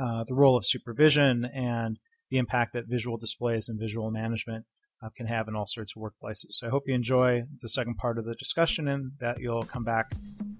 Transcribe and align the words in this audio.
uh, 0.00 0.24
the 0.26 0.34
role 0.34 0.56
of 0.56 0.64
supervision 0.66 1.44
and 1.44 1.98
the 2.30 2.38
impact 2.38 2.72
that 2.72 2.84
visual 2.88 3.18
displays 3.18 3.68
and 3.68 3.78
visual 3.78 4.10
management 4.10 4.64
uh, 5.02 5.10
can 5.14 5.26
have 5.26 5.46
in 5.46 5.54
all 5.54 5.66
sorts 5.66 5.92
of 5.94 6.02
workplaces. 6.02 6.52
So 6.52 6.68
I 6.68 6.70
hope 6.70 6.84
you 6.86 6.94
enjoy 6.94 7.42
the 7.60 7.68
second 7.68 7.96
part 7.96 8.18
of 8.18 8.24
the 8.24 8.34
discussion 8.34 8.88
and 8.88 9.12
that 9.20 9.38
you'll 9.38 9.64
come 9.64 9.84
back 9.84 10.12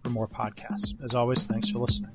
for 0.02 0.10
more 0.10 0.28
podcasts. 0.28 0.92
As 1.02 1.14
always, 1.14 1.46
thanks 1.46 1.70
for 1.70 1.78
listening. 1.78 2.12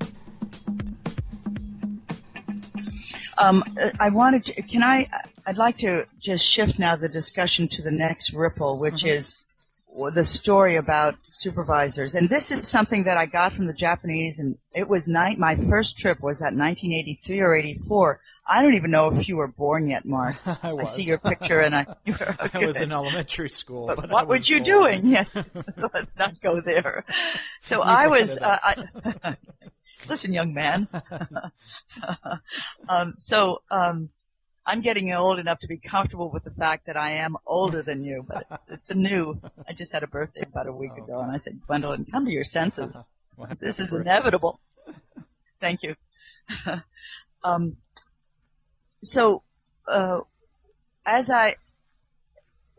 Um, 3.42 3.64
I 3.98 4.10
wanted 4.10 4.44
to, 4.46 4.62
can 4.62 4.82
I, 4.82 5.08
I'd 5.46 5.58
like 5.58 5.78
to 5.78 6.06
just 6.20 6.46
shift 6.46 6.78
now 6.78 6.94
the 6.96 7.08
discussion 7.08 7.66
to 7.68 7.82
the 7.82 7.90
next 7.90 8.32
ripple, 8.32 8.78
which 8.78 9.02
mm-hmm. 9.02 9.08
is 9.08 9.42
the 10.14 10.24
story 10.24 10.76
about 10.76 11.16
supervisors. 11.26 12.14
And 12.14 12.28
this 12.28 12.50
is 12.50 12.66
something 12.66 13.04
that 13.04 13.16
I 13.16 13.26
got 13.26 13.52
from 13.52 13.66
the 13.66 13.72
Japanese, 13.72 14.38
and 14.38 14.56
it 14.74 14.88
was 14.88 15.08
night, 15.08 15.38
my 15.38 15.56
first 15.56 15.98
trip 15.98 16.22
was 16.22 16.40
at 16.40 16.54
1983 16.54 17.40
or 17.40 17.54
84. 17.54 18.20
I 18.46 18.62
don't 18.62 18.74
even 18.74 18.90
know 18.90 19.14
if 19.14 19.28
you 19.28 19.36
were 19.36 19.48
born 19.48 19.88
yet, 19.88 20.04
Mark. 20.04 20.36
I, 20.46 20.72
I 20.72 20.84
see 20.84 21.02
your 21.02 21.18
picture, 21.18 21.60
and 21.60 21.74
I. 21.74 21.86
I 22.54 22.66
was 22.66 22.80
in 22.80 22.90
elementary 22.90 23.48
school. 23.48 23.86
But, 23.86 23.96
but 23.96 24.10
what 24.10 24.28
were 24.28 24.36
you 24.36 24.56
born. 24.56 24.64
doing? 24.64 25.06
Yes, 25.12 25.38
let's 25.94 26.18
not 26.18 26.40
go 26.40 26.60
there. 26.60 27.04
So 27.60 27.76
you 27.76 27.82
I 27.82 28.06
was. 28.08 28.38
Uh, 28.38 28.58
I, 28.62 29.36
listen, 30.08 30.32
young 30.32 30.52
man. 30.52 30.88
um, 32.88 33.14
so 33.16 33.62
um, 33.70 34.10
I'm 34.64 34.80
getting 34.80 35.12
old 35.12 35.38
enough 35.38 35.58
to 35.60 35.68
be 35.68 35.76
comfortable 35.76 36.30
with 36.30 36.44
the 36.44 36.50
fact 36.50 36.86
that 36.86 36.96
I 36.96 37.12
am 37.12 37.36
older 37.46 37.82
than 37.82 38.04
you, 38.04 38.24
but 38.26 38.46
it's, 38.50 38.68
it's 38.68 38.90
a 38.90 38.94
new. 38.94 39.40
I 39.68 39.72
just 39.72 39.92
had 39.92 40.02
a 40.02 40.06
birthday 40.06 40.42
about 40.42 40.66
a 40.66 40.72
week 40.72 40.96
ago, 40.96 41.20
and 41.20 41.30
I 41.30 41.38
said, 41.38 41.60
Gwendolyn, 41.66 42.06
come 42.10 42.24
to 42.26 42.30
your 42.30 42.44
senses. 42.44 43.02
this 43.60 43.80
is 43.80 43.92
inevitable. 43.92 44.60
Thank 45.60 45.82
you. 45.82 45.96
um, 47.44 47.76
so, 49.02 49.42
uh, 49.88 50.20
as 51.04 51.30
I, 51.30 51.56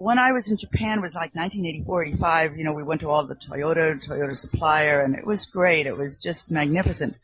when 0.03 0.19
I 0.19 0.33
was 0.33 0.51
in 0.51 0.57
Japan, 0.57 0.99
was 0.99 1.15
like 1.15 1.33
1984, 1.33 2.03
85, 2.03 2.57
you 2.57 2.65
know, 2.65 2.73
we 2.73 2.83
went 2.83 2.99
to 3.01 3.09
all 3.09 3.23
the 3.23 3.35
Toyota, 3.35 4.05
Toyota 4.05 4.35
supplier, 4.35 4.99
and 4.99 5.15
it 5.15 5.25
was 5.25 5.45
great. 5.45 5.87
It 5.87 5.97
was 5.97 6.21
just 6.21 6.51
magnificent. 6.51 7.15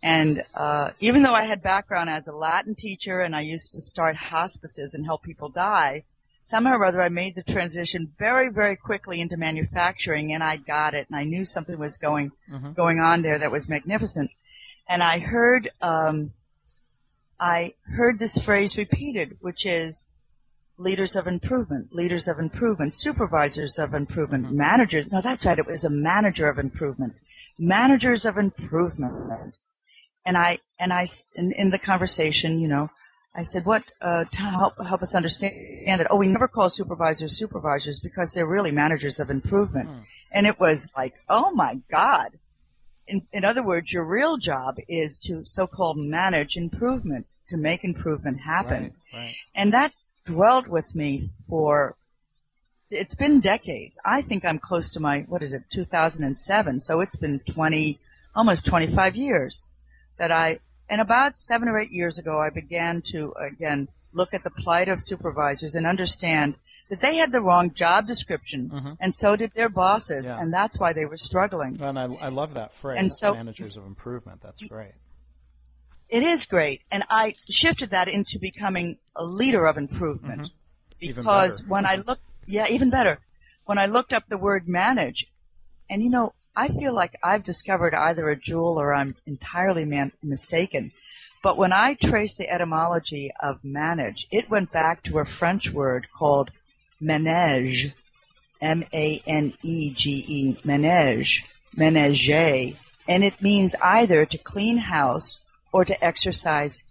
And 0.00 0.44
uh, 0.54 0.92
even 1.00 1.24
though 1.24 1.34
I 1.34 1.42
had 1.42 1.60
background 1.60 2.08
as 2.08 2.28
a 2.28 2.32
Latin 2.32 2.76
teacher 2.76 3.20
and 3.20 3.34
I 3.34 3.40
used 3.40 3.72
to 3.72 3.80
start 3.80 4.14
hospices 4.14 4.94
and 4.94 5.04
help 5.04 5.24
people 5.24 5.48
die, 5.48 6.04
somehow 6.44 6.76
or 6.76 6.84
other 6.84 7.02
I 7.02 7.08
made 7.08 7.34
the 7.34 7.42
transition 7.42 8.12
very, 8.16 8.48
very 8.48 8.76
quickly 8.76 9.20
into 9.20 9.36
manufacturing, 9.36 10.32
and 10.32 10.44
I 10.44 10.54
got 10.54 10.94
it, 10.94 11.08
and 11.10 11.18
I 11.18 11.24
knew 11.24 11.44
something 11.44 11.76
was 11.76 11.96
going 11.96 12.30
mm-hmm. 12.48 12.74
going 12.74 13.00
on 13.00 13.22
there 13.22 13.40
that 13.40 13.50
was 13.50 13.68
magnificent. 13.68 14.30
And 14.88 15.02
I 15.02 15.18
heard 15.18 15.68
um, 15.82 16.30
I 17.40 17.74
heard 17.82 18.20
this 18.20 18.38
phrase 18.38 18.78
repeated, 18.78 19.38
which 19.40 19.66
is 19.66 20.06
leaders 20.78 21.16
of 21.16 21.26
improvement, 21.26 21.94
leaders 21.94 22.28
of 22.28 22.38
improvement, 22.38 22.94
supervisors 22.94 23.78
of 23.78 23.94
improvement, 23.94 24.46
mm-hmm. 24.46 24.56
managers. 24.56 25.12
No, 25.12 25.20
that's 25.20 25.44
right. 25.44 25.58
It 25.58 25.66
was 25.66 25.84
a 25.84 25.90
manager 25.90 26.48
of 26.48 26.58
improvement, 26.58 27.14
managers 27.58 28.24
of 28.24 28.38
improvement. 28.38 29.56
And 30.24 30.36
I, 30.36 30.58
and 30.78 30.92
I, 30.92 31.06
in, 31.34 31.52
in 31.52 31.70
the 31.70 31.78
conversation, 31.78 32.60
you 32.60 32.68
know, 32.68 32.90
I 33.34 33.42
said, 33.42 33.64
what, 33.64 33.84
uh, 34.00 34.24
to 34.24 34.38
help, 34.38 34.74
help 34.84 35.02
us 35.02 35.14
understand 35.14 36.00
it. 36.00 36.06
Oh, 36.10 36.16
we 36.16 36.26
never 36.26 36.48
call 36.48 36.70
supervisors 36.70 37.36
supervisors 37.36 38.00
because 38.00 38.32
they're 38.32 38.46
really 38.46 38.72
managers 38.72 39.20
of 39.20 39.30
improvement. 39.30 39.88
Mm. 39.88 40.02
And 40.32 40.46
it 40.46 40.58
was 40.58 40.92
like, 40.96 41.14
oh 41.28 41.50
my 41.52 41.80
God 41.90 42.38
in, 43.08 43.26
in 43.32 43.44
other 43.44 43.62
words, 43.62 43.92
your 43.92 44.04
real 44.04 44.36
job 44.36 44.76
is 44.88 45.18
to 45.20 45.44
so-called 45.44 45.96
manage 45.98 46.56
improvement, 46.56 47.26
to 47.48 47.56
make 47.56 47.82
improvement 47.82 48.40
happen. 48.40 48.94
Right, 49.12 49.20
right. 49.20 49.34
And 49.54 49.72
that 49.72 49.92
dwelled 50.28 50.68
with 50.68 50.94
me 50.94 51.30
for, 51.48 51.96
it's 52.90 53.14
been 53.14 53.40
decades. 53.40 53.98
I 54.04 54.20
think 54.22 54.44
I'm 54.44 54.58
close 54.58 54.90
to 54.90 55.00
my, 55.00 55.20
what 55.28 55.42
is 55.42 55.54
it, 55.54 55.62
2007. 55.72 56.80
So 56.80 57.00
it's 57.00 57.16
been 57.16 57.40
20, 57.40 57.98
almost 58.36 58.66
25 58.66 59.16
years 59.16 59.64
that 60.18 60.30
I, 60.30 60.60
and 60.88 61.00
about 61.00 61.38
seven 61.38 61.68
or 61.68 61.78
eight 61.78 61.90
years 61.90 62.18
ago, 62.18 62.38
I 62.38 62.50
began 62.50 63.02
to, 63.12 63.32
again, 63.40 63.88
look 64.12 64.34
at 64.34 64.44
the 64.44 64.50
plight 64.50 64.88
of 64.88 65.00
supervisors 65.00 65.74
and 65.74 65.86
understand 65.86 66.56
that 66.90 67.00
they 67.00 67.16
had 67.16 67.32
the 67.32 67.40
wrong 67.40 67.72
job 67.74 68.06
description, 68.06 68.70
mm-hmm. 68.70 68.92
and 68.98 69.14
so 69.14 69.36
did 69.36 69.52
their 69.52 69.68
bosses, 69.68 70.26
yeah. 70.26 70.40
and 70.40 70.52
that's 70.52 70.78
why 70.78 70.94
they 70.94 71.04
were 71.04 71.18
struggling. 71.18 71.78
And 71.82 71.98
I, 71.98 72.04
I 72.04 72.28
love 72.28 72.54
that 72.54 72.72
phrase, 72.72 72.98
and 72.98 73.12
so, 73.12 73.34
managers 73.34 73.76
of 73.76 73.84
improvement. 73.84 74.40
That's 74.42 74.64
great. 74.66 74.92
It 76.08 76.22
is 76.22 76.46
great, 76.46 76.80
and 76.90 77.04
I 77.10 77.34
shifted 77.50 77.90
that 77.90 78.08
into 78.08 78.38
becoming 78.38 78.98
a 79.14 79.24
leader 79.24 79.66
of 79.66 79.76
improvement. 79.76 80.50
Mm-hmm. 81.00 81.06
because 81.22 81.62
when 81.64 81.86
I 81.86 81.96
looked, 81.96 82.22
yeah, 82.46 82.66
even 82.68 82.90
better, 82.90 83.20
when 83.66 83.78
I 83.78 83.86
looked 83.86 84.12
up 84.12 84.26
the 84.26 84.38
word 84.38 84.66
manage, 84.66 85.26
and 85.88 86.02
you 86.02 86.10
know, 86.10 86.32
I 86.56 86.68
feel 86.68 86.92
like 86.92 87.14
I've 87.22 87.44
discovered 87.44 87.94
either 87.94 88.28
a 88.28 88.36
jewel 88.36 88.80
or 88.80 88.92
I'm 88.94 89.14
entirely 89.26 89.84
man- 89.84 90.12
mistaken. 90.22 90.92
But 91.42 91.56
when 91.56 91.72
I 91.72 91.94
traced 91.94 92.38
the 92.38 92.50
etymology 92.50 93.30
of 93.40 93.62
manage, 93.62 94.26
it 94.32 94.50
went 94.50 94.72
back 94.72 95.04
to 95.04 95.20
a 95.20 95.24
French 95.24 95.70
word 95.70 96.08
called 96.12 96.50
manege, 97.00 97.92
M-A-N-E-G-E, 98.60 100.56
manege, 100.64 101.46
menage, 101.76 102.76
and 103.06 103.22
it 103.22 103.40
means 103.40 103.76
either 103.80 104.26
to 104.26 104.38
clean 104.38 104.78
house 104.78 105.40
or 105.72 105.84
to 105.84 106.04
exercise 106.04 106.84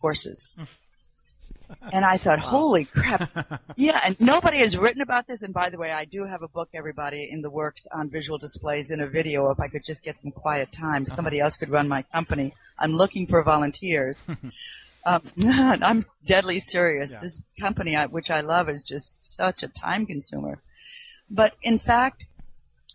horses. 0.00 0.54
and 1.92 2.04
I 2.04 2.16
thought, 2.16 2.38
holy 2.38 2.84
crap. 2.84 3.30
Yeah, 3.76 4.00
and 4.06 4.18
nobody 4.20 4.58
has 4.58 4.76
written 4.78 5.02
about 5.02 5.26
this. 5.26 5.42
And 5.42 5.52
by 5.52 5.68
the 5.68 5.76
way, 5.76 5.90
I 5.90 6.06
do 6.06 6.24
have 6.24 6.42
a 6.42 6.48
book, 6.48 6.70
everybody, 6.72 7.28
in 7.30 7.42
the 7.42 7.50
works 7.50 7.86
on 7.92 8.08
visual 8.08 8.38
displays 8.38 8.90
in 8.90 9.00
a 9.00 9.06
video. 9.06 9.50
If 9.50 9.60
I 9.60 9.68
could 9.68 9.84
just 9.84 10.02
get 10.02 10.18
some 10.18 10.30
quiet 10.30 10.72
time, 10.72 11.06
somebody 11.06 11.40
else 11.40 11.56
could 11.58 11.68
run 11.68 11.86
my 11.86 12.02
company. 12.02 12.54
I'm 12.78 12.96
looking 12.96 13.26
for 13.26 13.42
volunteers. 13.42 14.24
Um, 15.06 15.22
I'm 15.40 16.04
deadly 16.26 16.58
serious. 16.58 17.12
Yeah. 17.12 17.20
This 17.20 17.40
company, 17.60 17.94
which 17.94 18.28
I 18.28 18.40
love, 18.40 18.68
is 18.68 18.82
just 18.82 19.16
such 19.24 19.62
a 19.62 19.68
time 19.68 20.04
consumer. 20.04 20.58
But 21.30 21.54
in 21.62 21.78
fact, 21.78 22.26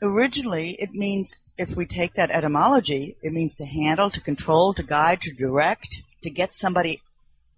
originally 0.01 0.72
it 0.79 0.94
means, 0.94 1.41
if 1.57 1.75
we 1.75 1.85
take 1.85 2.16
that 2.16 2.31
etymology, 2.31 3.17
it 3.22 3.31
means 3.31 3.56
to 3.56 3.66
handle, 3.66 4.09
to 4.09 4.22
control, 4.22 4.73
to 4.73 4.84
guide, 4.84 5.22
to 5.22 5.31
direct, 5.31 6.01
to 6.23 6.29
get 6.29 6.56
somebody 6.56 7.01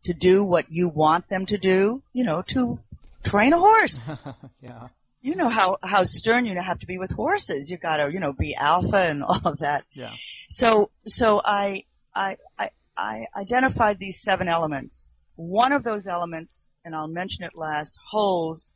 to 0.04 0.14
do 0.14 0.44
what 0.44 0.72
you 0.72 0.90
want 0.90 1.30
them 1.30 1.46
to 1.46 1.58
do, 1.58 2.02
you 2.12 2.24
know, 2.24 2.42
to 2.42 2.80
train 3.24 3.54
a 3.54 3.60
horse. 3.60 4.12
yeah. 4.62 4.88
You 5.22 5.36
know 5.36 5.48
how, 5.48 5.78
how 5.82 6.04
stern 6.04 6.46
you 6.46 6.60
have 6.60 6.80
to 6.80 6.86
be 6.86 6.98
with 6.98 7.12
horses. 7.12 7.72
You 7.72 7.78
gotta, 7.78 8.12
you 8.12 8.20
know, 8.20 8.34
be 8.34 8.56
alpha 8.56 8.98
and 8.98 9.24
all 9.24 9.42
of 9.46 9.60
that. 9.60 9.86
Yeah. 9.94 10.12
So, 10.50 10.92
so 11.08 11.42
I, 11.44 11.86
I, 12.14 12.38
I, 12.60 12.70
I 12.98 13.26
identified 13.36 14.00
these 14.00 14.22
seven 14.22 14.50
elements. 14.50 15.12
One 15.36 15.72
of 15.72 15.84
those 15.84 16.08
elements, 16.08 16.68
and 16.84 16.94
I'll 16.94 17.08
mention 17.08 17.44
it 17.44 17.56
last, 17.56 17.96
holes 18.10 18.74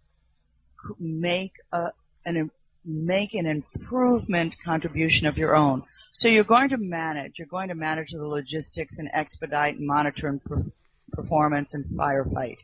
make 0.99 1.53
a, 1.73 1.87
an 2.25 2.49
make 2.87 3.33
an 3.33 3.45
improvement 3.45 4.55
contribution 4.63 5.27
of 5.27 5.37
your 5.37 5.55
own. 5.55 5.83
So 6.11 6.27
you're 6.27 6.43
going 6.43 6.69
to 6.69 6.77
manage. 6.77 7.37
You're 7.37 7.47
going 7.47 7.67
to 7.67 7.75
manage 7.75 8.11
the 8.11 8.25
logistics 8.25 8.97
and 8.97 9.09
expedite 9.13 9.77
and 9.77 9.85
monitor 9.85 10.27
and 10.27 10.43
per- 10.43 10.65
performance 11.11 11.73
and 11.73 11.85
firefight. 11.85 12.57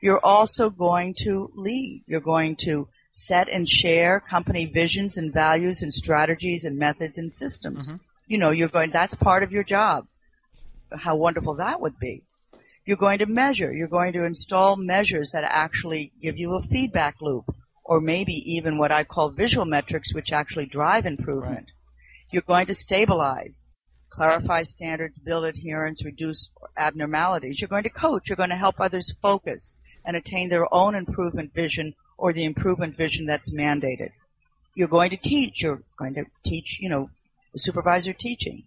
You're 0.00 0.24
also 0.24 0.68
going 0.68 1.14
to 1.20 1.50
lead. 1.54 2.02
You're 2.06 2.20
going 2.20 2.56
to 2.56 2.88
set 3.12 3.48
and 3.48 3.68
share 3.68 4.20
company 4.20 4.66
visions 4.66 5.16
and 5.16 5.32
values 5.32 5.82
and 5.82 5.94
strategies 5.94 6.64
and 6.64 6.76
methods 6.76 7.18
and 7.18 7.32
systems. 7.32 7.88
Mm-hmm. 7.88 7.96
You 8.26 8.38
know, 8.38 8.50
you're 8.50 8.68
going, 8.68 8.90
that's 8.90 9.14
part 9.14 9.42
of 9.42 9.52
your 9.52 9.64
job 9.64 10.06
how 10.96 11.16
wonderful 11.16 11.54
that 11.54 11.80
would 11.80 11.98
be. 11.98 12.22
You're 12.84 12.96
going 12.96 13.18
to 13.20 13.26
measure. 13.26 13.72
You're 13.72 13.88
going 13.88 14.12
to 14.14 14.24
install 14.24 14.76
measures 14.76 15.32
that 15.32 15.44
actually 15.44 16.12
give 16.20 16.36
you 16.36 16.54
a 16.54 16.62
feedback 16.62 17.20
loop. 17.20 17.54
Or 17.84 18.00
maybe 18.00 18.34
even 18.34 18.78
what 18.78 18.92
I 18.92 19.04
call 19.04 19.30
visual 19.30 19.66
metrics, 19.66 20.14
which 20.14 20.32
actually 20.32 20.66
drive 20.66 21.04
improvement. 21.06 21.56
Right. 21.56 21.72
You're 22.30 22.42
going 22.42 22.66
to 22.66 22.74
stabilize, 22.74 23.66
clarify 24.08 24.62
standards, 24.62 25.18
build 25.18 25.44
adherence, 25.44 26.04
reduce 26.04 26.50
abnormalities. 26.76 27.60
You're 27.60 27.68
going 27.68 27.82
to 27.82 27.90
coach. 27.90 28.28
You're 28.28 28.36
going 28.36 28.50
to 28.50 28.56
help 28.56 28.80
others 28.80 29.16
focus 29.20 29.74
and 30.04 30.16
attain 30.16 30.48
their 30.48 30.72
own 30.72 30.94
improvement 30.94 31.52
vision 31.52 31.94
or 32.16 32.32
the 32.32 32.44
improvement 32.44 32.96
vision 32.96 33.26
that's 33.26 33.52
mandated. 33.52 34.10
You're 34.74 34.88
going 34.88 35.10
to 35.10 35.16
teach. 35.16 35.62
You're 35.62 35.82
going 35.98 36.14
to 36.14 36.24
teach, 36.44 36.78
you 36.80 36.88
know, 36.88 37.10
supervisor 37.56 38.12
teaching 38.12 38.64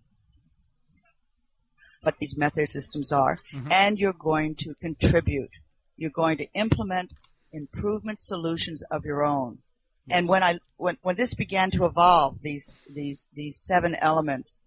what 2.04 2.20
these 2.20 2.38
method 2.38 2.70
systems 2.70 3.12
are, 3.12 3.40
Mhm. 3.52 3.72
and 3.72 3.98
you're 3.98 4.14
going 4.14 4.54
to 4.56 4.76
contribute. 4.76 5.50
You're 5.98 6.12
going 6.12 6.38
to 6.38 6.52
implement 6.54 7.12
improvement 7.56 8.20
solutions 8.20 8.84
of 8.92 9.06
your 9.06 9.24
own. 9.24 9.60
And 10.08 10.28
when 10.28 10.44
I 10.44 10.60
when 10.78 10.98
when 11.02 11.16
this 11.16 11.34
began 11.34 11.72
to 11.72 11.86
evolve, 11.86 12.42
these 12.44 12.78
these 12.88 13.28
these 13.34 13.56
seven 13.58 13.96
elements 13.96 14.62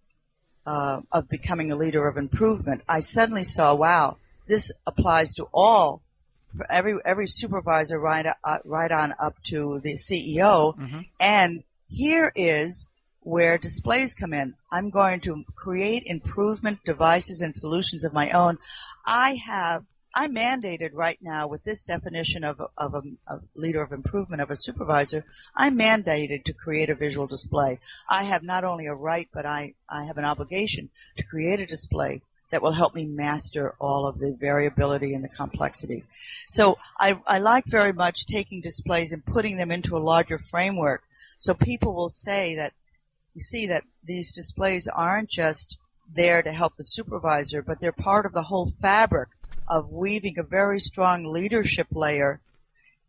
uh, 0.67 1.01
of 1.13 1.29
becoming 1.29 1.71
a 1.71 1.77
leader 1.77 2.09
of 2.09 2.17
improvement, 2.17 2.83
I 2.89 3.01
suddenly 3.01 3.45
saw, 3.45 3.75
wow, 3.75 4.17
this 4.49 4.73
applies 4.85 5.35
to 5.35 5.45
all, 5.55 6.03
for 6.57 6.67
every 6.71 6.99
every 7.05 7.29
supervisor 7.29 7.99
right 8.01 8.27
uh, 8.43 8.59
right 8.65 8.91
on 8.91 9.15
up 9.21 9.35
to 9.45 9.81
the 9.85 9.95
CEO. 9.95 10.77
Mhm. 10.77 11.07
And 11.21 11.63
here 11.89 12.33
is 12.35 12.89
where 13.21 13.59
displays 13.59 14.15
come 14.15 14.33
in. 14.33 14.55
I'm 14.73 14.91
going 14.91 15.21
to 15.21 15.45
create 15.55 16.03
improvement 16.07 16.79
devices 16.85 17.41
and 17.43 17.55
solutions 17.55 18.03
of 18.05 18.13
my 18.13 18.31
own. 18.31 18.59
I 19.07 19.35
have, 19.47 19.85
I'm 20.19 20.35
mandated 20.35 20.91
right 20.95 21.17
now 21.23 21.47
with 21.47 21.63
this 21.63 21.85
definition 21.85 22.43
of, 22.43 22.61
of 22.77 22.95
a, 22.97 23.03
a 23.29 23.39
leader 23.55 23.81
of 23.81 23.93
improvement 23.93 24.43
of 24.43 24.51
a 24.51 24.57
supervisor. 24.57 25.25
I'm 25.55 25.79
mandated 25.79 26.43
to 26.47 26.53
create 26.53 26.91
a 26.91 26.97
visual 26.97 27.29
display. 27.29 27.79
I 28.09 28.25
have 28.25 28.43
not 28.43 28.65
only 28.65 28.87
a 28.87 28.95
right, 28.95 29.29
but 29.33 29.47
I, 29.47 29.75
I 29.89 30.07
have 30.07 30.19
an 30.19 30.25
obligation 30.25 30.91
to 31.19 31.23
create 31.23 31.61
a 31.61 31.67
display 31.67 32.23
that 32.51 32.63
will 32.63 32.73
help 32.73 32.97
me 32.97 33.05
master 33.05 33.77
all 33.79 34.09
of 34.09 34.19
the 34.19 34.33
variability 34.33 35.15
and 35.15 35.23
the 35.23 35.29
complexity. 35.29 36.03
So 36.49 36.79
I, 36.99 37.21
I 37.25 37.39
like 37.39 37.67
very 37.67 37.93
much 37.93 38.27
taking 38.27 38.61
displays 38.61 39.13
and 39.13 39.25
putting 39.25 39.57
them 39.57 39.71
into 39.71 39.97
a 39.97 40.03
larger 40.03 40.41
framework 40.41 41.05
so 41.37 41.55
people 41.55 41.95
will 41.95 42.11
say 42.11 42.57
that 42.57 42.73
you 43.35 43.41
see 43.41 43.69
that 43.69 43.85
these 44.03 44.33
displays 44.33 44.89
aren't 44.89 45.31
just 45.31 45.79
there 46.13 46.43
to 46.43 46.51
help 46.51 46.75
the 46.75 46.83
supervisor, 46.83 47.63
but 47.63 47.79
they're 47.79 47.93
part 47.93 48.27
of 48.27 48.33
the 48.33 48.43
whole 48.43 48.67
fabric 48.67 49.29
of 49.69 49.93
weaving 49.93 50.39
a 50.39 50.43
very 50.43 50.81
strong 50.81 51.25
leadership 51.25 51.87
layer, 51.93 52.41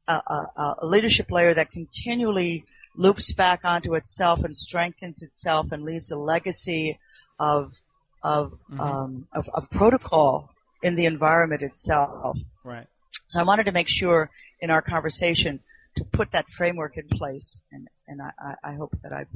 uh, 0.08 0.22
uh, 0.28 0.76
a 0.80 0.86
leadership 0.86 1.32
layer 1.32 1.54
that 1.54 1.72
continually 1.72 2.66
loops 2.96 3.32
back 3.32 3.62
onto 3.64 3.96
itself 3.96 4.44
and 4.44 4.56
strengthens 4.56 5.24
itself 5.24 5.72
and 5.72 5.84
leaves 5.84 6.12
a 6.12 6.18
legacy 6.18 7.00
of 7.40 7.80
of, 8.22 8.60
Mhm. 8.70 8.80
um, 8.82 9.28
of 9.32 9.48
of 9.54 9.70
protocol 9.72 10.50
in 10.84 10.96
the 10.96 11.06
environment 11.06 11.62
itself. 11.62 12.38
Right. 12.66 12.86
So 13.30 13.40
I 13.40 13.44
wanted 13.44 13.64
to 13.68 13.72
make 13.72 13.88
sure 13.88 14.30
in 14.60 14.70
our 14.70 14.82
conversation 14.82 15.62
to 15.96 16.04
put 16.04 16.32
that 16.32 16.50
framework 16.50 16.98
in 16.98 17.08
place, 17.08 17.62
and 17.72 17.88
and 18.08 18.22
I, 18.22 18.56
I 18.62 18.74
hope 18.74 18.92
that 19.04 19.14
I've 19.14 19.32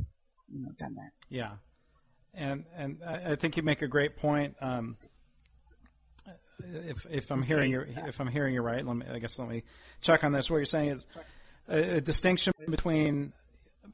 you 0.54 0.60
know 0.64 0.72
done 0.78 0.96
that. 0.96 1.12
Yeah, 1.30 1.54
and 2.34 2.66
and 2.76 3.02
I 3.06 3.32
I 3.32 3.36
think 3.36 3.56
you 3.56 3.64
make 3.64 3.82
a 3.82 3.88
great 3.88 4.18
point. 4.18 4.56
Um, 4.60 4.98
if 6.60 7.06
if 7.10 7.32
I'm 7.32 7.42
hearing 7.42 7.72
you 7.72 7.86
if 8.08 8.20
I'm 8.20 8.28
hearing 8.28 8.54
you 8.54 8.62
right, 8.62 8.86
let 8.86 8.96
me 8.96 9.06
I 9.12 9.20
guess 9.20 9.40
let 9.40 9.50
me 9.50 9.64
check 10.02 10.24
on 10.24 10.32
this. 10.32 10.50
What 10.50 10.58
you're 10.58 10.66
saying 10.66 10.90
is 10.90 11.06
a, 11.68 11.98
a 11.98 12.02
distinction 12.02 12.54
between 12.70 13.34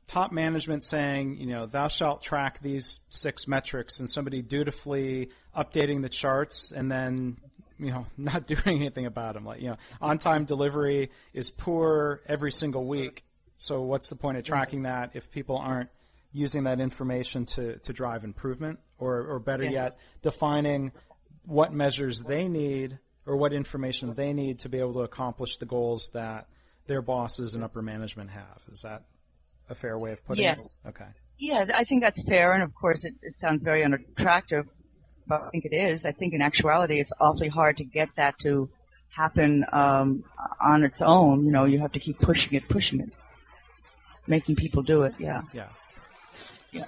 top 0.08 0.32
management 0.32 0.84
saying, 0.84 1.38
you 1.38 1.48
know, 1.48 1.66
thou 1.66 1.88
shalt 1.88 2.22
track 2.22 2.60
these 2.62 3.00
six 3.10 3.48
metrics, 3.48 4.00
and 4.00 4.10
somebody 4.10 4.42
dutifully 4.42 5.30
updating 5.56 6.02
the 6.02 6.10
charts, 6.10 6.72
and 6.72 6.92
then 6.92 7.38
you 7.80 7.92
know 7.92 8.06
not 8.18 8.48
doing 8.48 8.78
anything 8.80 9.06
about 9.06 9.36
them. 9.36 9.46
Like 9.46 9.62
you 9.62 9.70
know, 9.70 9.78
on 10.02 10.18
time 10.20 10.44
delivery 10.46 11.12
is 11.34 11.50
poor 11.50 12.20
every 12.28 12.52
single 12.52 12.86
week. 12.86 13.24
So 13.54 13.82
what's 13.82 14.10
the 14.10 14.16
point 14.16 14.38
of 14.38 14.44
tracking 14.44 14.84
that 14.84 15.12
if 15.16 15.32
people 15.32 15.58
aren't 15.58 15.90
using 16.32 16.64
that 16.64 16.80
information 16.80 17.46
to, 17.46 17.78
to 17.80 17.92
drive 17.92 18.24
improvement, 18.24 18.80
or 19.00 19.26
or 19.28 19.40
better 19.40 19.64
Yes. 19.64 19.74
yet, 19.74 19.98
defining 20.22 20.92
what 21.50 21.74
measures 21.74 22.22
they 22.22 22.48
need 22.48 23.00
or 23.26 23.36
what 23.36 23.54
information 23.54 24.14
they 24.14 24.34
need 24.34 24.60
to 24.60 24.70
be 24.70 24.80
able 24.80 24.94
to 24.94 25.02
accomplish 25.02 25.58
the 25.58 25.66
goals 25.66 26.10
that 26.14 26.48
their 26.88 27.02
bosses 27.02 27.56
and 27.56 27.64
upper 27.64 27.82
management 27.82 28.30
have. 28.30 28.62
Is 28.72 28.82
that 28.84 29.04
a 29.70 29.76
fair 29.76 29.98
way 29.98 30.12
of 30.12 30.24
putting 30.26 30.44
Yes. 30.44 30.58
it? 30.58 30.60
Yes. 30.60 30.82
Okay. 30.96 31.10
Yeah, 31.38 31.66
I 31.74 31.84
think 31.86 32.02
that's 32.04 32.24
fair, 32.28 32.54
and 32.54 32.62
of 32.64 32.74
course 32.76 33.06
it, 33.06 33.14
it 33.22 33.40
sounds 33.40 33.64
very 33.64 33.84
unattractive, 33.84 34.68
but 35.28 35.42
I 35.44 35.50
think 35.50 35.66
it 35.66 35.74
is. 35.74 36.06
I 36.06 36.12
think 36.12 36.34
in 36.34 36.42
actuality 36.42 37.00
it's 37.00 37.14
awfully 37.20 37.48
hard 37.48 37.78
to 37.78 37.84
get 37.84 38.10
that 38.18 38.38
to 38.40 38.70
happen 39.10 39.66
um, 39.72 40.24
on 40.62 40.84
its 40.84 41.02
own. 41.02 41.46
You 41.46 41.52
know, 41.52 41.66
you 41.66 41.80
have 41.80 41.94
to 41.94 42.00
keep 42.00 42.20
pushing 42.20 42.54
it, 42.54 42.68
pushing 42.68 43.00
it, 43.00 43.10
making 44.28 44.56
people 44.56 44.84
do 44.84 45.04
it. 45.04 45.16
Yeah. 45.18 45.42
Yeah. 45.54 45.70
Yeah. 46.72 46.86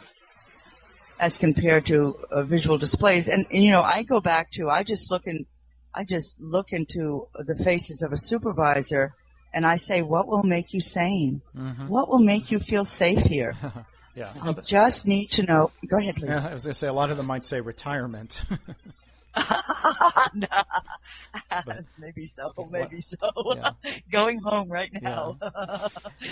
As 1.22 1.38
compared 1.38 1.86
to 1.86 2.18
uh, 2.32 2.42
visual 2.42 2.78
displays. 2.80 3.30
And, 3.30 3.46
and, 3.52 3.64
you 3.64 3.70
know, 3.72 3.84
I 3.84 4.02
go 4.04 4.20
back 4.20 4.52
to 4.54 4.70
I 4.70 4.84
just 4.84 5.12
look 5.12 5.28
in, 5.28 5.46
I 5.94 6.04
just 6.04 6.42
look 6.42 6.74
into 6.74 7.28
the 7.36 7.56
faces 7.56 8.02
of 8.02 8.12
a 8.12 8.18
supervisor, 8.18 9.14
and 9.54 9.66
I 9.66 9.76
say, 9.76 10.02
what 10.02 10.28
will 10.28 10.44
make 10.44 10.74
you 10.74 10.82
sane? 10.82 11.42
hmm 11.56 11.88
What 11.88 12.10
will 12.10 12.20
make 12.34 12.50
you 12.52 12.60
feel 12.60 12.84
safe 12.84 13.24
here? 13.26 13.56
Yeah. 14.14 14.30
I 14.44 14.52
just 14.52 15.08
need 15.08 15.28
to 15.38 15.44
know. 15.44 15.72
Go 15.88 15.96
ahead, 15.96 16.18
please. 16.18 16.28
Yeah, 16.28 16.50
I 16.50 16.54
was 16.54 16.66
going 16.66 16.74
to 16.74 16.78
say 16.78 16.88
a 16.88 16.92
lot 16.92 17.12
of 17.12 17.16
them 17.18 17.28
might 17.28 17.46
say 17.46 17.62
retirement. 17.62 18.44
No. 20.34 20.48
maybe 21.98 22.26
so. 22.26 22.52
Maybe 22.70 23.00
so. 23.00 23.18
Yeah. 23.56 23.70
Going 24.12 24.42
home 24.42 24.70
right 24.70 24.92
now. 25.02 25.38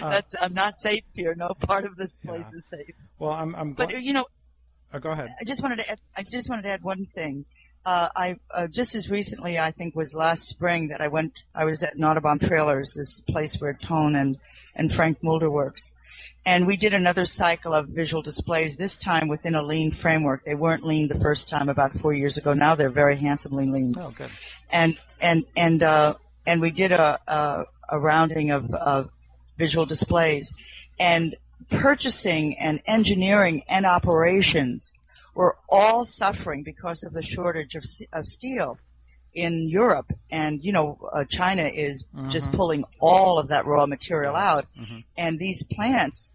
That's 0.02 0.36
I'm 0.40 0.54
not 0.54 0.80
safe 0.80 1.06
here. 1.16 1.34
No 1.36 1.54
part 1.54 1.86
of 1.86 1.96
this 1.96 2.20
place 2.20 2.52
Yeah. 2.52 2.58
is 2.58 2.66
safe. 2.66 2.96
well, 3.18 3.32
I'm. 3.32 3.56
I'm 3.56 3.72
But 3.74 4.02
you 4.02 4.12
know, 4.12 4.26
Oh, 4.94 5.00
go 5.00 5.12
ahead. 5.12 5.30
I 5.40 5.44
just 5.44 5.62
wanted 5.62 5.78
to 5.80 5.90
add, 5.92 6.00
I 6.18 6.24
just 6.24 6.50
wanted 6.50 6.64
to 6.64 6.70
add 6.70 6.84
one 6.84 7.06
thing. 7.06 7.46
Uh, 7.86 8.10
I 8.16 8.36
uh, 8.52 8.68
just 8.68 8.94
as 8.96 9.10
recently, 9.10 9.58
I 9.58 9.72
think 9.72 9.96
was 9.96 10.14
last 10.14 10.48
spring 10.50 10.90
that 10.90 11.00
I 11.02 11.08
went. 11.08 11.34
I 11.56 11.66
was 11.66 11.82
at 11.84 11.98
Nooteboom 11.98 12.46
Trailers, 12.46 12.94
this 12.94 13.22
place 13.22 13.60
where 13.62 13.74
Tone 13.74 14.16
and 14.16 14.38
and 14.76 14.92
Frank 14.94 15.24
Mulder 15.24 15.50
works, 15.50 15.92
and 16.46 16.68
we 16.68 16.76
did 16.76 16.94
another 16.94 17.26
cycle 17.26 17.74
of 17.74 17.88
visual 17.88 18.22
displays. 18.22 18.76
This 18.78 18.98
time 18.98 19.28
within 19.30 19.56
a 19.56 19.62
lean 19.64 19.92
framework. 19.92 20.44
They 20.44 20.56
weren't 20.56 20.86
lean 20.86 21.08
the 21.08 21.20
first 21.20 21.48
time 21.48 21.70
about 21.70 21.94
four 21.94 22.14
years 22.14 22.38
ago. 22.38 22.54
Now 22.54 22.76
they're 22.76 22.90
very 22.90 23.16
handsomely 23.18 23.66
lean 23.68 23.96
Oh, 23.98 24.12
good. 24.12 24.30
and 24.72 24.98
and 25.22 25.46
and 25.56 25.82
uh, 25.82 26.16
and 26.46 26.60
we 26.60 26.72
did 26.72 26.92
a 26.92 27.18
a, 27.28 27.66
a 27.90 28.00
rounding 28.00 28.52
of, 28.52 28.74
of 28.74 29.10
visual 29.58 29.86
displays, 29.86 30.54
and 31.00 31.36
purchasing 31.70 32.58
and 32.58 32.82
engineering 32.86 33.64
and 33.68 33.86
operations 33.86 34.94
were 35.36 35.58
all 35.70 36.06
suffering 36.06 36.64
because 36.64 37.04
of 37.04 37.14
the 37.14 37.22
shortage 37.24 37.76
of 37.76 37.84
of 38.14 38.28
steel 38.28 38.78
in 39.34 39.70
Europe, 39.70 40.12
and 40.32 40.64
you 40.64 40.72
know 40.72 40.98
uh, 41.14 41.24
China 41.26 41.64
is 41.64 42.06
just 42.30 42.50
Mhm. 42.52 42.56
pulling 42.56 42.84
all 43.00 43.38
of 43.38 43.50
that 43.50 43.66
raw 43.66 43.86
material 43.86 44.36
out, 44.36 44.66
Mhm. 44.78 45.04
and 45.18 45.38
these 45.40 45.62
plants, 45.64 46.34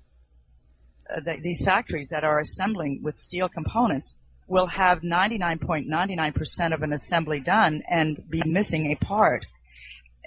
uh, 1.10 1.20
th- 1.20 1.42
these 1.42 1.62
factories 1.64 2.08
that 2.10 2.22
are 2.24 2.38
assembling 2.38 3.02
with 3.02 3.18
steel 3.18 3.48
components 3.48 4.14
will 4.46 4.66
have 4.66 5.02
99.99% 5.02 6.72
of 6.72 6.82
an 6.82 6.92
assembly 6.92 7.40
done 7.40 7.82
and 7.88 8.30
be 8.30 8.42
missing 8.46 8.92
a 8.92 8.94
part. 8.94 9.46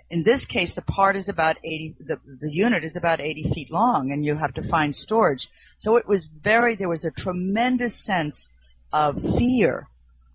In 0.10 0.24
this 0.24 0.46
case, 0.46 0.74
the 0.74 0.82
part 0.82 1.16
is 1.16 1.28
about 1.28 1.58
80, 1.64 1.96
the, 2.00 2.20
the 2.26 2.52
unit 2.52 2.84
is 2.84 2.96
about 2.96 3.20
80 3.20 3.52
feet 3.54 3.72
long 3.72 4.12
and 4.12 4.24
you 4.26 4.36
have 4.36 4.54
to 4.54 4.64
find 4.64 4.96
storage. 4.96 5.50
So 5.76 5.98
it 5.98 6.08
was 6.08 6.26
very, 6.26 6.76
there 6.76 6.88
was 6.88 7.04
a 7.04 7.12
tremendous 7.12 7.96
sense 7.96 8.50
of 8.94 9.22
fear, 9.38 9.90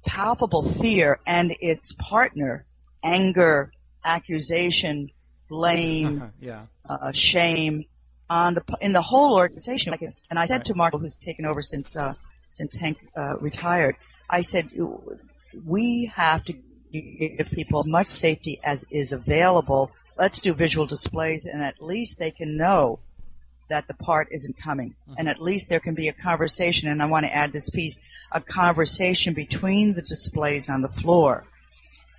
palpable 0.05 0.62
fear, 0.62 1.21
and 1.26 1.57
its 1.61 1.93
partner, 1.93 2.67
anger, 3.02 3.73
accusation, 4.05 5.11
blame, 5.49 6.33
yeah. 6.41 6.67
uh, 6.88 7.12
shame 7.12 7.87
on 8.29 8.55
the 8.55 8.64
in 8.81 8.93
the 8.93 9.02
whole 9.02 9.37
organization. 9.37 9.91
Like. 9.91 10.02
And 10.31 10.38
I 10.38 10.47
said 10.47 10.64
to 10.67 10.75
Mark, 10.75 10.95
who's 10.95 11.17
taken 11.17 11.45
over 11.45 11.62
since 11.62 11.97
uh, 11.97 12.14
since 12.47 12.76
Hank 12.76 12.99
uh, 13.17 13.37
retired, 13.38 13.97
I 14.29 14.41
said 14.41 14.71
we 15.64 16.11
have 16.14 16.45
to 16.47 16.55
give 16.92 17.50
people 17.50 17.80
as 17.80 17.87
much 17.87 18.06
safety 18.06 18.61
as 18.62 18.84
is 18.90 19.12
available. 19.12 19.90
Let's 20.18 20.40
do 20.40 20.52
visual 20.52 20.87
displays, 20.87 21.46
and 21.46 21.62
at 21.62 21.82
least 21.82 22.18
they 22.18 22.30
can 22.30 22.56
know 22.56 22.99
that 23.68 23.88
the 23.88 23.94
part 23.94 24.28
isn't 24.30 24.56
coming, 24.58 24.90
mm-hmm. 24.90 25.14
and 25.18 25.28
at 25.28 25.40
least 25.40 25.68
there 25.68 25.80
can 25.80 25.94
be 25.94 26.08
a 26.08 26.12
conversation. 26.12 26.88
And 26.88 27.02
I 27.02 27.06
want 27.06 27.25
to 27.25 27.34
add 27.34 27.52
this 27.52 27.70
piece: 27.70 28.00
a 28.30 28.40
conversation 28.40 29.32
between 29.32 29.94
the 29.94 30.02
displays 30.02 30.68
on 30.68 30.82
the 30.82 30.88
floor 30.88 31.44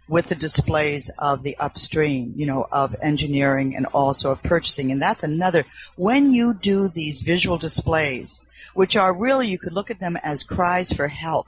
with 0.08 0.28
the 0.28 0.36
displays 0.36 1.10
of 1.18 1.44
the 1.44 1.56
upstream, 1.58 2.34
you 2.36 2.46
know, 2.46 2.68
of 2.72 2.96
engineering 3.02 3.76
and 3.76 3.86
also 3.88 4.32
of 4.32 4.44
purchasing. 4.44 4.92
And 4.92 5.02
that's 5.02 5.24
another, 5.24 5.66
when 5.96 6.34
you 6.34 6.54
do 6.54 6.88
these 6.88 7.22
visual 7.22 7.58
displays, 7.58 8.42
which 8.74 8.96
are 8.96 9.14
really, 9.14 9.48
you 9.50 9.58
could 9.58 9.74
look 9.74 9.90
at 9.90 10.00
them 10.00 10.18
as 10.18 10.44
cries 10.44 10.92
for 10.92 11.08
help. 11.08 11.48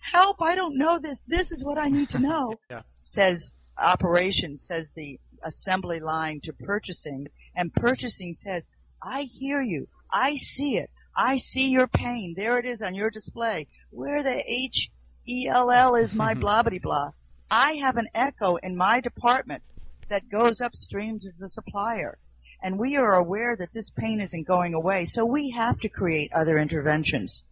Help, 0.00 0.40
I 0.40 0.54
don't 0.54 0.78
know 0.78 0.98
this. 0.98 1.22
This 1.26 1.52
is 1.52 1.64
what 1.64 1.78
I 1.78 1.88
need 1.88 2.08
to 2.10 2.18
know. 2.18 2.58
Yeah. 2.70 2.82
Says 3.02 3.52
operations, 3.78 4.62
says 4.62 4.92
the 4.92 5.18
assembly 5.42 6.00
line 6.00 6.40
to 6.42 6.52
purchasing, 6.52 7.26
and 7.56 7.74
purchasing 7.74 8.32
says, 8.32 8.68
I 9.02 9.22
hear 9.22 9.60
you. 9.60 9.88
I 10.10 10.36
see 10.36 10.78
it. 10.78 10.90
I 11.16 11.36
see 11.36 11.68
your 11.70 11.88
pain. 11.88 12.34
There 12.36 12.58
it 12.58 12.64
is 12.64 12.80
on 12.80 12.94
your 12.94 13.10
display. 13.10 13.66
Where 13.90 14.22
the 14.22 14.42
H 14.50 14.90
E 15.26 15.48
L 15.48 15.70
L 15.70 15.94
is 15.94 16.14
my 16.14 16.34
blah 16.34 16.62
blah 16.62 16.78
blah. 16.78 17.10
I 17.54 17.74
have 17.74 17.98
an 17.98 18.08
echo 18.14 18.56
in 18.56 18.78
my 18.78 19.00
department 19.00 19.62
that 20.08 20.30
goes 20.30 20.62
upstream 20.62 21.20
to 21.20 21.32
the 21.38 21.50
supplier. 21.50 22.16
And 22.62 22.78
we 22.78 22.96
are 22.96 23.14
aware 23.14 23.54
that 23.56 23.74
this 23.74 23.90
pain 23.90 24.22
isn't 24.22 24.46
going 24.46 24.72
away, 24.72 25.04
so 25.04 25.26
we 25.26 25.50
have 25.50 25.78
to 25.80 25.90
create 25.90 26.32
other 26.32 26.58
interventions 26.58 27.44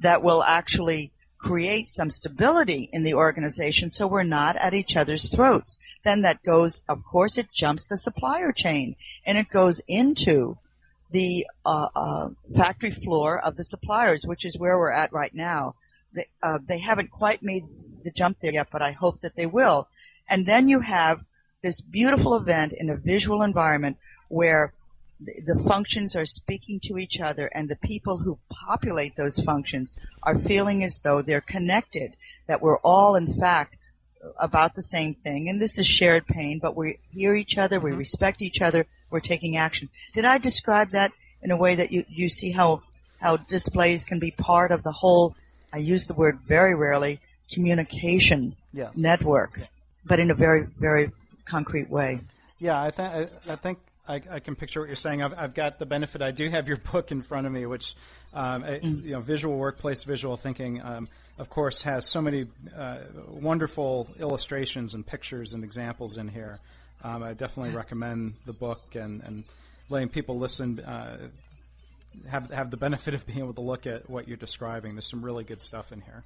that 0.00 0.24
will 0.24 0.42
actually 0.42 1.12
create 1.38 1.88
some 1.88 2.10
stability 2.10 2.90
in 2.92 3.04
the 3.04 3.14
organization 3.14 3.92
so 3.92 4.08
we're 4.08 4.24
not 4.24 4.56
at 4.56 4.74
each 4.74 4.96
other's 4.96 5.30
throats. 5.30 5.78
Then 6.02 6.22
that 6.22 6.42
goes, 6.42 6.82
of 6.88 7.04
course, 7.04 7.38
it 7.38 7.52
jumps 7.52 7.84
the 7.84 7.96
supplier 7.96 8.50
chain 8.50 8.96
and 9.24 9.38
it 9.38 9.50
goes 9.50 9.80
into 9.86 10.58
the 11.12 11.46
uh, 11.64 11.86
uh, 11.94 12.30
factory 12.56 12.90
floor 12.90 13.38
of 13.38 13.54
the 13.54 13.62
suppliers, 13.62 14.26
which 14.26 14.44
is 14.44 14.58
where 14.58 14.76
we're 14.76 14.90
at 14.90 15.12
right 15.12 15.32
now. 15.32 15.76
They, 16.12 16.26
uh, 16.42 16.58
they 16.66 16.80
haven't 16.80 17.12
quite 17.12 17.40
made 17.40 17.66
the 18.08 18.14
jump 18.20 18.40
there 18.40 18.52
yet, 18.52 18.68
but 18.72 18.80
I 18.80 18.92
hope 18.92 19.20
that 19.20 19.36
they 19.36 19.46
will. 19.46 19.88
And 20.30 20.46
then 20.46 20.68
you 20.68 20.80
have 20.80 21.20
this 21.62 21.80
beautiful 21.80 22.36
event 22.36 22.72
in 22.72 22.88
a 22.88 22.96
visual 22.96 23.42
environment 23.42 23.98
where 24.28 24.72
the, 25.20 25.40
the 25.40 25.62
functions 25.62 26.16
are 26.16 26.24
speaking 26.24 26.80
to 26.84 26.96
each 26.96 27.20
other 27.20 27.46
and 27.46 27.68
the 27.68 27.76
people 27.76 28.16
who 28.18 28.38
populate 28.50 29.16
those 29.16 29.38
functions 29.40 29.96
are 30.22 30.38
feeling 30.38 30.82
as 30.84 31.00
though 31.00 31.20
they're 31.20 31.40
connected, 31.40 32.14
that 32.46 32.62
we're 32.62 32.78
all 32.78 33.14
in 33.16 33.26
fact 33.26 33.76
about 34.40 34.74
the 34.74 34.82
same 34.82 35.14
thing. 35.14 35.48
And 35.48 35.60
this 35.60 35.78
is 35.78 35.86
shared 35.86 36.26
pain, 36.26 36.58
but 36.60 36.76
we 36.76 36.98
hear 37.10 37.34
each 37.34 37.58
other, 37.58 37.78
we 37.78 37.90
mm-hmm. 37.90 37.98
respect 37.98 38.42
each 38.42 38.62
other, 38.62 38.86
we're 39.10 39.20
taking 39.20 39.56
action. 39.56 39.88
Did 40.14 40.24
I 40.24 40.38
describe 40.38 40.90
that 40.90 41.12
in 41.42 41.50
a 41.50 41.56
way 41.56 41.74
that 41.76 41.92
you, 41.92 42.04
you 42.08 42.28
see 42.28 42.50
how, 42.50 42.82
how 43.20 43.36
displays 43.36 44.04
can 44.04 44.18
be 44.18 44.30
part 44.30 44.70
of 44.70 44.82
the 44.82 44.92
whole, 44.92 45.34
I 45.72 45.78
use 45.78 46.06
the 46.06 46.14
word 46.14 46.40
very 46.46 46.74
rarely, 46.74 47.20
communication 47.50 48.54
Yes. 48.72 48.96
network, 48.96 49.60
but 50.04 50.20
in 50.20 50.30
a 50.30 50.34
very, 50.34 50.66
very 50.78 51.10
concrete 51.44 51.88
way. 51.90 52.20
Yeah, 52.58 52.82
I, 52.82 52.90
th- 52.90 53.08
I, 53.08 53.52
I 53.52 53.56
think 53.56 53.78
I, 54.08 54.20
I 54.30 54.40
can 54.40 54.56
picture 54.56 54.80
what 54.80 54.88
you're 54.88 54.96
saying. 54.96 55.22
I've, 55.22 55.34
I've 55.38 55.54
got 55.54 55.78
the 55.78 55.86
benefit. 55.86 56.22
I 56.22 56.30
do 56.30 56.48
have 56.50 56.68
your 56.68 56.76
book 56.76 57.10
in 57.12 57.22
front 57.22 57.46
of 57.46 57.52
me, 57.52 57.66
which, 57.66 57.94
um, 58.34 58.64
I- 58.64 58.78
you 58.80 59.12
know, 59.12 59.20
visual 59.20 59.56
workplace, 59.56 60.04
visual 60.04 60.36
thinking, 60.36 60.82
um, 60.82 61.08
of 61.38 61.48
course, 61.48 61.82
has 61.82 62.04
so 62.04 62.20
many 62.20 62.46
uh, 62.76 62.98
wonderful 63.28 64.08
illustrations 64.18 64.94
and 64.94 65.06
pictures 65.06 65.52
and 65.52 65.62
examples 65.62 66.16
in 66.16 66.26
here. 66.28 66.58
Um, 67.04 67.22
I 67.22 67.32
definitely 67.34 67.74
recommend 67.76 68.34
the 68.44 68.52
book 68.52 68.80
and, 68.94 69.22
and 69.22 69.44
letting 69.88 70.08
people 70.08 70.36
listen. 70.38 70.80
Uh, 70.80 71.28
have 72.28 72.50
have 72.50 72.72
the 72.72 72.76
benefit 72.76 73.14
of 73.14 73.24
being 73.24 73.38
able 73.38 73.52
to 73.54 73.60
look 73.60 73.86
at 73.86 74.10
what 74.10 74.26
you're 74.26 74.36
describing. 74.36 74.94
There's 74.96 75.06
some 75.06 75.24
really 75.24 75.44
good 75.44 75.62
stuff 75.62 75.92
in 75.92 76.00
here. 76.00 76.24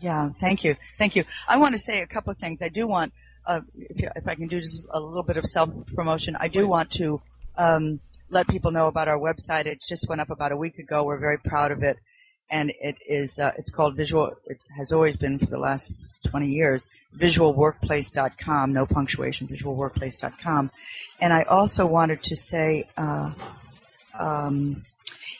Yeah, 0.00 0.30
thank 0.38 0.64
you, 0.64 0.76
thank 0.98 1.16
you. 1.16 1.24
I 1.48 1.56
want 1.56 1.72
to 1.72 1.78
say 1.78 2.02
a 2.02 2.06
couple 2.06 2.30
of 2.30 2.38
things. 2.38 2.62
I 2.62 2.68
do 2.68 2.86
want, 2.86 3.12
uh, 3.46 3.60
if, 3.76 4.00
if 4.16 4.28
I 4.28 4.34
can 4.34 4.48
do 4.48 4.60
just 4.60 4.86
a 4.90 5.00
little 5.00 5.22
bit 5.22 5.36
of 5.36 5.46
self 5.46 5.70
promotion, 5.94 6.36
I 6.38 6.48
do 6.48 6.60
Please. 6.64 6.70
want 6.70 6.90
to 6.92 7.20
um, 7.56 8.00
let 8.30 8.48
people 8.48 8.70
know 8.70 8.88
about 8.88 9.08
our 9.08 9.18
website. 9.18 9.66
It 9.66 9.82
just 9.86 10.08
went 10.08 10.20
up 10.20 10.30
about 10.30 10.52
a 10.52 10.56
week 10.56 10.78
ago. 10.78 11.04
We're 11.04 11.18
very 11.18 11.38
proud 11.38 11.70
of 11.70 11.82
it, 11.82 11.98
and 12.50 12.70
it 12.80 12.96
is 13.08 13.38
uh, 13.38 13.52
it's 13.56 13.70
called 13.70 13.96
Visual. 13.96 14.32
It 14.46 14.64
has 14.76 14.92
always 14.92 15.16
been 15.16 15.38
for 15.38 15.46
the 15.46 15.58
last 15.58 15.94
20 16.26 16.48
years. 16.48 16.88
Visualworkplace.com, 17.16 18.72
no 18.72 18.86
punctuation. 18.86 19.48
Visualworkplace.com, 19.48 20.70
and 21.20 21.32
I 21.32 21.42
also 21.44 21.86
wanted 21.86 22.22
to 22.24 22.36
say. 22.36 22.88
Uh, 22.96 23.32
um, 24.18 24.82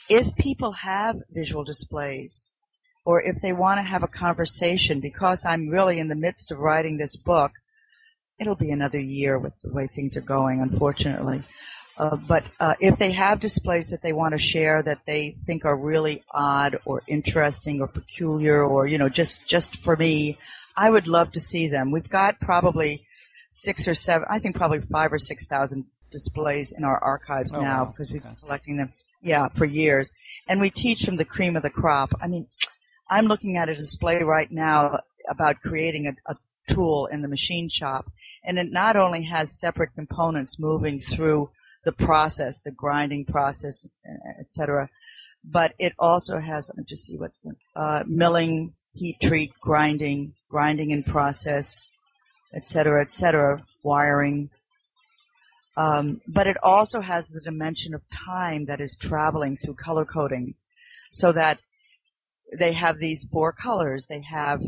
if 0.09 0.35
people 0.35 0.71
have 0.73 1.21
visual 1.31 1.63
displays, 1.63 2.45
or 3.05 3.21
if 3.21 3.39
they 3.41 3.53
want 3.53 3.77
to 3.77 3.83
have 3.83 4.03
a 4.03 4.07
conversation, 4.07 4.99
because 4.99 5.45
I'm 5.45 5.69
really 5.69 5.99
in 5.99 6.07
the 6.07 6.15
midst 6.15 6.51
of 6.51 6.57
writing 6.59 6.97
this 6.97 7.15
book, 7.15 7.51
it'll 8.39 8.55
be 8.55 8.71
another 8.71 8.99
year 8.99 9.37
with 9.39 9.53
the 9.61 9.71
way 9.71 9.87
things 9.87 10.17
are 10.17 10.21
going, 10.21 10.59
unfortunately. 10.59 11.43
Uh, 11.97 12.17
but 12.17 12.43
uh, 12.59 12.75
if 12.81 12.97
they 12.97 13.13
have 13.13 13.39
displays 13.39 13.91
that 13.91 14.01
they 14.01 14.11
want 14.11 14.33
to 14.33 14.37
share 14.37 14.83
that 14.83 14.99
they 15.07 15.37
think 15.45 15.63
are 15.63 15.77
really 15.77 16.23
odd 16.29 16.77
or 16.83 17.01
interesting 17.07 17.79
or 17.79 17.87
peculiar 17.87 18.61
or 18.65 18.85
you 18.85 18.97
know 18.97 19.07
just 19.07 19.47
just 19.47 19.77
for 19.77 19.95
me, 19.95 20.37
I 20.75 20.89
would 20.89 21.07
love 21.07 21.31
to 21.33 21.39
see 21.39 21.69
them. 21.69 21.91
We've 21.91 22.09
got 22.09 22.41
probably 22.41 23.05
six 23.49 23.87
or 23.87 23.93
seven, 23.95 24.27
I 24.29 24.39
think 24.39 24.57
probably 24.57 24.81
five 24.81 25.13
or 25.13 25.19
six 25.19 25.45
thousand 25.45 25.85
displays 26.11 26.73
in 26.73 26.83
our 26.83 27.01
archives 27.01 27.55
Oh, 27.55 27.61
now 27.61 27.85
wow. 27.85 27.91
because 27.91 28.11
we've 28.11 28.21
Okay. 28.21 28.29
been 28.29 28.39
collecting 28.41 28.77
them, 28.77 28.91
yeah, 29.21 29.47
for 29.49 29.65
years. 29.65 30.11
And 30.47 30.59
we 30.59 30.69
teach 30.69 31.05
from 31.05 31.15
the 31.15 31.25
cream 31.25 31.55
of 31.55 31.63
the 31.63 31.69
crop. 31.69 32.11
I 32.21 32.27
mean, 32.27 32.47
I'm 33.09 33.25
looking 33.25 33.57
at 33.57 33.69
a 33.69 33.75
display 33.75 34.23
right 34.23 34.51
now 34.51 34.99
about 35.29 35.61
creating 35.61 36.07
a, 36.07 36.31
a 36.31 36.35
tool 36.67 37.07
in 37.07 37.21
the 37.21 37.27
machine 37.27 37.69
shop, 37.69 38.11
and 38.43 38.57
it 38.57 38.71
not 38.71 38.95
only 38.95 39.23
has 39.23 39.59
separate 39.59 39.93
components 39.95 40.59
moving 40.59 40.99
through 40.99 41.49
the 41.83 41.91
process, 41.91 42.59
the 42.59 42.71
grinding 42.71 43.25
process, 43.25 43.87
etc., 44.39 44.89
but 45.43 45.73
it 45.77 45.93
also 45.99 46.39
has. 46.39 46.69
Let 46.69 46.77
me 46.77 46.83
just 46.87 47.05
see 47.05 47.17
what 47.17 47.31
uh, 47.75 48.03
milling, 48.07 48.73
heat 48.93 49.17
treat, 49.21 49.53
grinding, 49.59 50.33
grinding 50.49 50.89
in 50.89 51.03
process, 51.03 51.91
etc., 52.53 53.01
etc., 53.01 53.61
wiring. 53.83 54.49
Um, 55.77 56.21
but 56.27 56.47
it 56.47 56.57
also 56.63 57.01
has 57.01 57.29
the 57.29 57.41
dimension 57.41 57.93
of 57.93 58.09
time 58.09 58.65
that 58.65 58.81
is 58.81 58.95
traveling 58.95 59.55
through 59.55 59.75
color 59.75 60.05
coding, 60.05 60.55
so 61.11 61.31
that 61.33 61.59
they 62.57 62.73
have 62.73 62.99
these 62.99 63.25
four 63.25 63.51
colors. 63.51 64.07
They 64.07 64.21
have, 64.21 64.61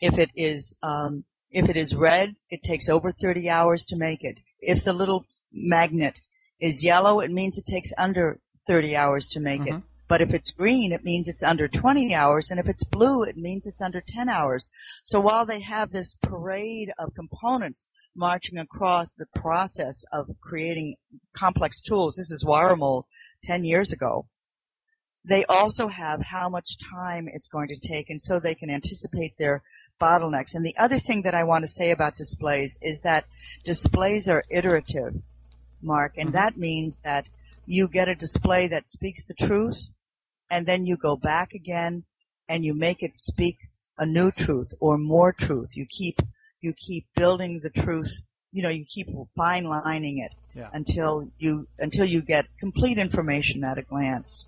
if 0.00 0.18
it 0.18 0.30
is, 0.34 0.76
um, 0.82 1.24
if 1.50 1.68
it 1.68 1.76
is 1.76 1.94
red, 1.94 2.34
it 2.50 2.62
takes 2.62 2.88
over 2.88 3.12
30 3.12 3.48
hours 3.48 3.84
to 3.86 3.96
make 3.96 4.24
it. 4.24 4.38
If 4.60 4.84
the 4.84 4.92
little 4.92 5.24
magnet 5.52 6.18
is 6.60 6.84
yellow, 6.84 7.20
it 7.20 7.30
means 7.30 7.58
it 7.58 7.66
takes 7.66 7.92
under 7.96 8.40
30 8.66 8.96
hours 8.96 9.26
to 9.28 9.40
make 9.40 9.60
it. 9.66 9.74
Mhm. 9.74 9.82
But 10.06 10.20
if 10.20 10.34
it's 10.34 10.50
green, 10.50 10.92
it 10.92 11.04
means 11.04 11.28
it's 11.28 11.42
under 11.42 11.66
20 11.66 12.14
hours, 12.14 12.50
and 12.50 12.60
if 12.60 12.68
it's 12.68 12.84
blue, 12.84 13.22
it 13.22 13.36
means 13.36 13.66
it's 13.66 13.80
under 13.80 14.00
10 14.00 14.28
hours. 14.28 14.68
So 15.02 15.20
while 15.20 15.46
they 15.46 15.60
have 15.60 15.92
this 15.92 16.16
parade 16.16 16.92
of 16.98 17.14
components 17.14 17.86
marching 18.14 18.58
across 18.58 19.12
the 19.12 19.26
process 19.34 20.04
of 20.12 20.28
creating 20.40 20.96
complex 21.32 21.80
tools, 21.80 22.16
this 22.16 22.30
is 22.30 22.44
Wiremold 22.44 23.04
10 23.42 23.64
years 23.64 23.92
ago, 23.92 24.26
they 25.24 25.44
also 25.46 25.88
have 25.88 26.20
how 26.20 26.48
much 26.48 26.76
time 26.78 27.28
it's 27.32 27.48
going 27.48 27.68
to 27.68 27.76
take, 27.76 28.10
and 28.10 28.20
so 28.20 28.38
they 28.38 28.54
can 28.54 28.70
anticipate 28.70 29.36
their 29.38 29.62
bottlenecks. 30.00 30.54
And 30.54 30.64
the 30.64 30.76
other 30.76 30.98
thing 30.98 31.22
that 31.22 31.34
I 31.34 31.44
want 31.44 31.64
to 31.64 31.70
say 31.70 31.90
about 31.90 32.16
displays 32.16 32.76
is 32.82 33.00
that 33.00 33.24
displays 33.64 34.28
are 34.28 34.42
iterative, 34.50 35.22
Mark, 35.80 36.14
and 36.18 36.30
Mhm. 36.30 36.32
that 36.32 36.56
means 36.56 36.98
that 37.00 37.26
you 37.66 37.88
get 37.88 38.08
a 38.08 38.14
display 38.14 38.66
that 38.68 38.90
speaks 38.90 39.26
the 39.26 39.34
truth, 39.34 39.90
and 40.50 40.66
then 40.66 40.84
you 40.84 40.96
go 40.96 41.16
back 41.16 41.54
again 41.54 42.04
and 42.48 42.64
you 42.64 42.74
make 42.74 43.02
it 43.02 43.16
speak 43.16 43.56
a 43.96 44.04
new 44.04 44.30
truth 44.30 44.74
or 44.80 44.98
more 44.98 45.32
truth. 45.32 45.76
You 45.76 45.86
keep 45.86 46.20
you 46.60 46.72
keep 46.74 47.06
building 47.14 47.60
the 47.60 47.70
truth. 47.70 48.22
You 48.52 48.62
know, 48.62 48.70
you 48.70 48.84
keep 48.84 49.08
fine 49.36 49.64
lining 49.64 50.18
it 50.18 50.32
Yeah. 50.54 50.70
until 50.72 51.30
you 51.38 51.66
until 51.78 52.04
you 52.04 52.22
get 52.22 52.46
complete 52.58 52.98
information 52.98 53.64
at 53.64 53.78
a 53.78 53.82
glance. 53.82 54.46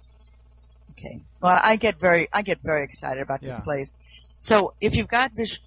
Okay. 0.99 1.21
Well, 1.41 1.59
I 1.63 1.77
get 1.77 1.99
very 2.01 2.29
I 2.33 2.43
get 2.43 2.61
very 2.63 2.83
excited 2.85 3.23
about 3.23 3.43
Yeah. 3.43 3.51
displays. 3.51 3.95
So 4.39 4.75
if 4.81 4.95
you've 4.97 5.09
got 5.09 5.33
visual 5.33 5.61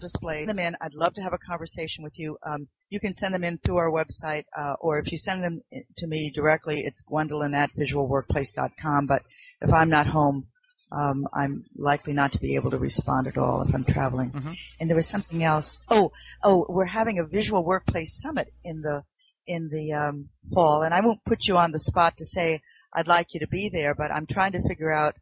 displays, 0.00 0.46
them 0.46 0.58
in. 0.58 0.76
I'd 0.80 0.94
love 0.94 1.14
to 1.14 1.22
have 1.22 1.32
a 1.32 1.38
conversation 1.38 2.04
with 2.04 2.18
you. 2.18 2.36
Um, 2.42 2.68
you 2.90 3.00
can 3.00 3.12
send 3.14 3.34
them 3.34 3.44
in 3.44 3.58
through 3.58 3.76
our 3.78 3.90
website, 3.90 4.44
uh, 4.56 4.74
or 4.80 4.98
if 4.98 5.10
you 5.10 5.18
send 5.18 5.42
them 5.42 5.62
to 5.96 6.06
me 6.06 6.30
directly, 6.30 6.80
it's 6.80 7.02
Gwendolyn 7.02 7.54
at 7.54 7.70
visualworkplace.com. 7.74 9.06
But 9.06 9.22
if 9.60 9.72
I'm 9.72 9.88
not 9.88 10.06
home, 10.06 10.48
um, 10.92 11.26
I'm 11.32 11.64
likely 11.76 12.12
not 12.12 12.32
to 12.32 12.38
be 12.38 12.54
able 12.54 12.70
to 12.70 12.78
respond 12.78 13.26
at 13.26 13.38
all 13.38 13.62
if 13.62 13.74
I'm 13.74 13.84
traveling. 13.84 14.30
Mhm. 14.30 14.56
And 14.80 14.90
there 14.90 14.96
was 14.96 15.08
something 15.08 15.42
else. 15.42 15.82
Oh, 15.88 16.12
oh, 16.42 16.66
we're 16.68 16.84
having 16.86 17.18
a 17.18 17.24
visual 17.24 17.64
workplace 17.64 18.14
summit 18.20 18.52
in 18.62 18.82
the 18.82 19.04
in 19.46 19.68
the 19.68 19.92
um, 19.92 20.30
fall, 20.54 20.82
and 20.82 20.94
I 20.94 21.00
won't 21.00 21.22
put 21.24 21.46
you 21.46 21.58
on 21.58 21.72
the 21.72 21.78
spot 21.78 22.16
to 22.16 22.24
say 22.24 22.62
I'd 22.94 23.08
like 23.08 23.34
you 23.34 23.40
to 23.40 23.48
be 23.48 23.68
there, 23.68 23.94
but 23.94 24.10
I'm 24.10 24.26
trying 24.26 24.52
to 24.52 24.62
figure 24.66 24.92
out. 24.92 25.16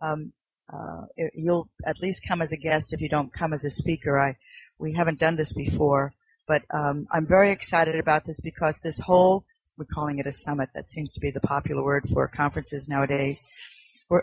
Um, 0.00 0.32
uh, 0.70 1.06
you'll 1.32 1.66
at 1.86 2.02
least 2.02 2.26
come 2.28 2.42
as 2.42 2.52
a 2.52 2.56
guest 2.56 2.92
if 2.92 3.00
you 3.00 3.08
don't 3.08 3.32
come 3.32 3.54
as 3.54 3.64
a 3.64 3.70
speaker. 3.70 4.18
I 4.18 4.36
we 4.78 4.92
haven't 4.92 5.18
done 5.18 5.36
this 5.36 5.54
before, 5.54 6.12
but 6.46 6.62
um, 6.70 7.08
I'm 7.10 7.26
very 7.26 7.50
excited 7.50 7.96
about 7.96 8.26
this 8.26 8.40
because 8.40 8.80
this 8.80 9.00
whole 9.00 9.44
we're 9.78 9.86
calling 9.86 10.18
it 10.18 10.26
a 10.26 10.32
summit. 10.32 10.70
That 10.74 10.90
seems 10.90 11.12
to 11.12 11.20
be 11.20 11.30
the 11.30 11.40
popular 11.40 11.82
word 11.82 12.08
for 12.12 12.26
conferences 12.28 12.88
nowadays. 12.88 13.46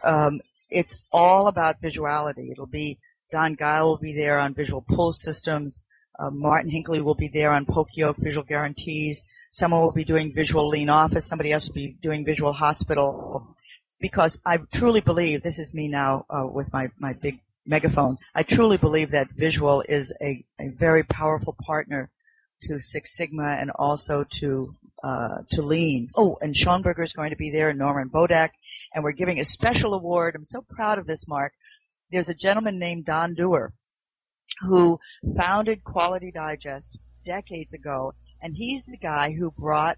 Um, 0.04 0.42
it's 0.70 0.98
all 1.12 1.48
about 1.48 1.82
visuality. 1.82 2.52
It'll 2.52 2.66
be 2.66 3.00
Don 3.32 3.56
Guile 3.56 3.88
will 3.88 3.98
be 3.98 4.14
there 4.14 4.40
on 4.40 4.54
visual 4.54 4.82
pull 4.82 5.12
systems. 5.12 5.82
Uh, 6.18 6.30
Martin 6.30 6.72
Hinckley 6.72 7.02
will 7.02 7.16
be 7.16 7.28
there 7.28 7.52
on 7.52 7.66
Poka-Yoke 7.66 8.18
visual 8.18 8.44
guarantees. 8.44 9.26
Someone 9.50 9.82
will 9.82 9.92
be 9.92 10.04
doing 10.04 10.34
visual 10.34 10.68
lean 10.68 10.90
office. 10.90 11.26
Somebody 11.26 11.52
else 11.52 11.68
will 11.68 11.76
be 11.76 11.98
doing 12.02 12.26
visual 12.26 12.54
hospital. 12.54 13.56
Because 14.00 14.40
I 14.46 14.58
truly 14.58 15.02
believe, 15.02 15.44
this 15.44 15.60
is 15.60 15.74
me 15.74 15.88
now 15.88 16.26
uh, 16.30 16.46
with 16.46 16.72
my, 16.74 16.90
my 17.00 17.14
big 17.14 17.40
megaphone, 17.66 18.18
I 18.34 18.44
truly 18.44 18.78
believe 18.78 19.12
that 19.12 19.30
visual 19.32 19.84
is 19.88 20.14
a, 20.22 20.44
a 20.60 20.70
very 20.70 21.04
powerful 21.04 21.56
partner 21.66 22.12
to 22.64 22.80
Six 22.80 23.16
Sigma 23.16 23.56
and 23.60 23.72
also 23.72 24.26
to 24.40 24.76
uh, 25.04 25.38
to 25.52 25.62
Lean. 25.62 26.10
Oh, 26.16 26.38
and 26.42 26.56
Schonberger 26.56 27.04
is 27.04 27.14
going 27.14 27.30
to 27.30 27.36
be 27.36 27.52
there, 27.52 27.70
and 27.70 27.78
Norman 27.78 28.10
Bodek, 28.10 28.50
and 28.94 29.04
we're 29.04 29.12
giving 29.12 29.40
a 29.40 29.46
special 29.46 29.94
award. 29.94 30.36
I'm 30.36 30.44
so 30.44 30.62
proud 30.68 30.98
of 30.98 31.06
this, 31.06 31.28
Mark. 31.28 31.54
There's 32.12 32.30
a 32.30 32.34
gentleman 32.34 32.80
named 32.80 33.06
Don 33.06 33.36
Dewar 33.36 33.74
who 34.62 35.00
founded 35.38 35.84
Quality 35.84 36.32
Digest 36.32 37.00
decades 37.24 37.74
ago, 37.74 38.14
and 38.42 38.56
he's 38.56 38.86
the 38.86 38.98
guy 38.98 39.34
who 39.34 39.52
brought 39.52 39.98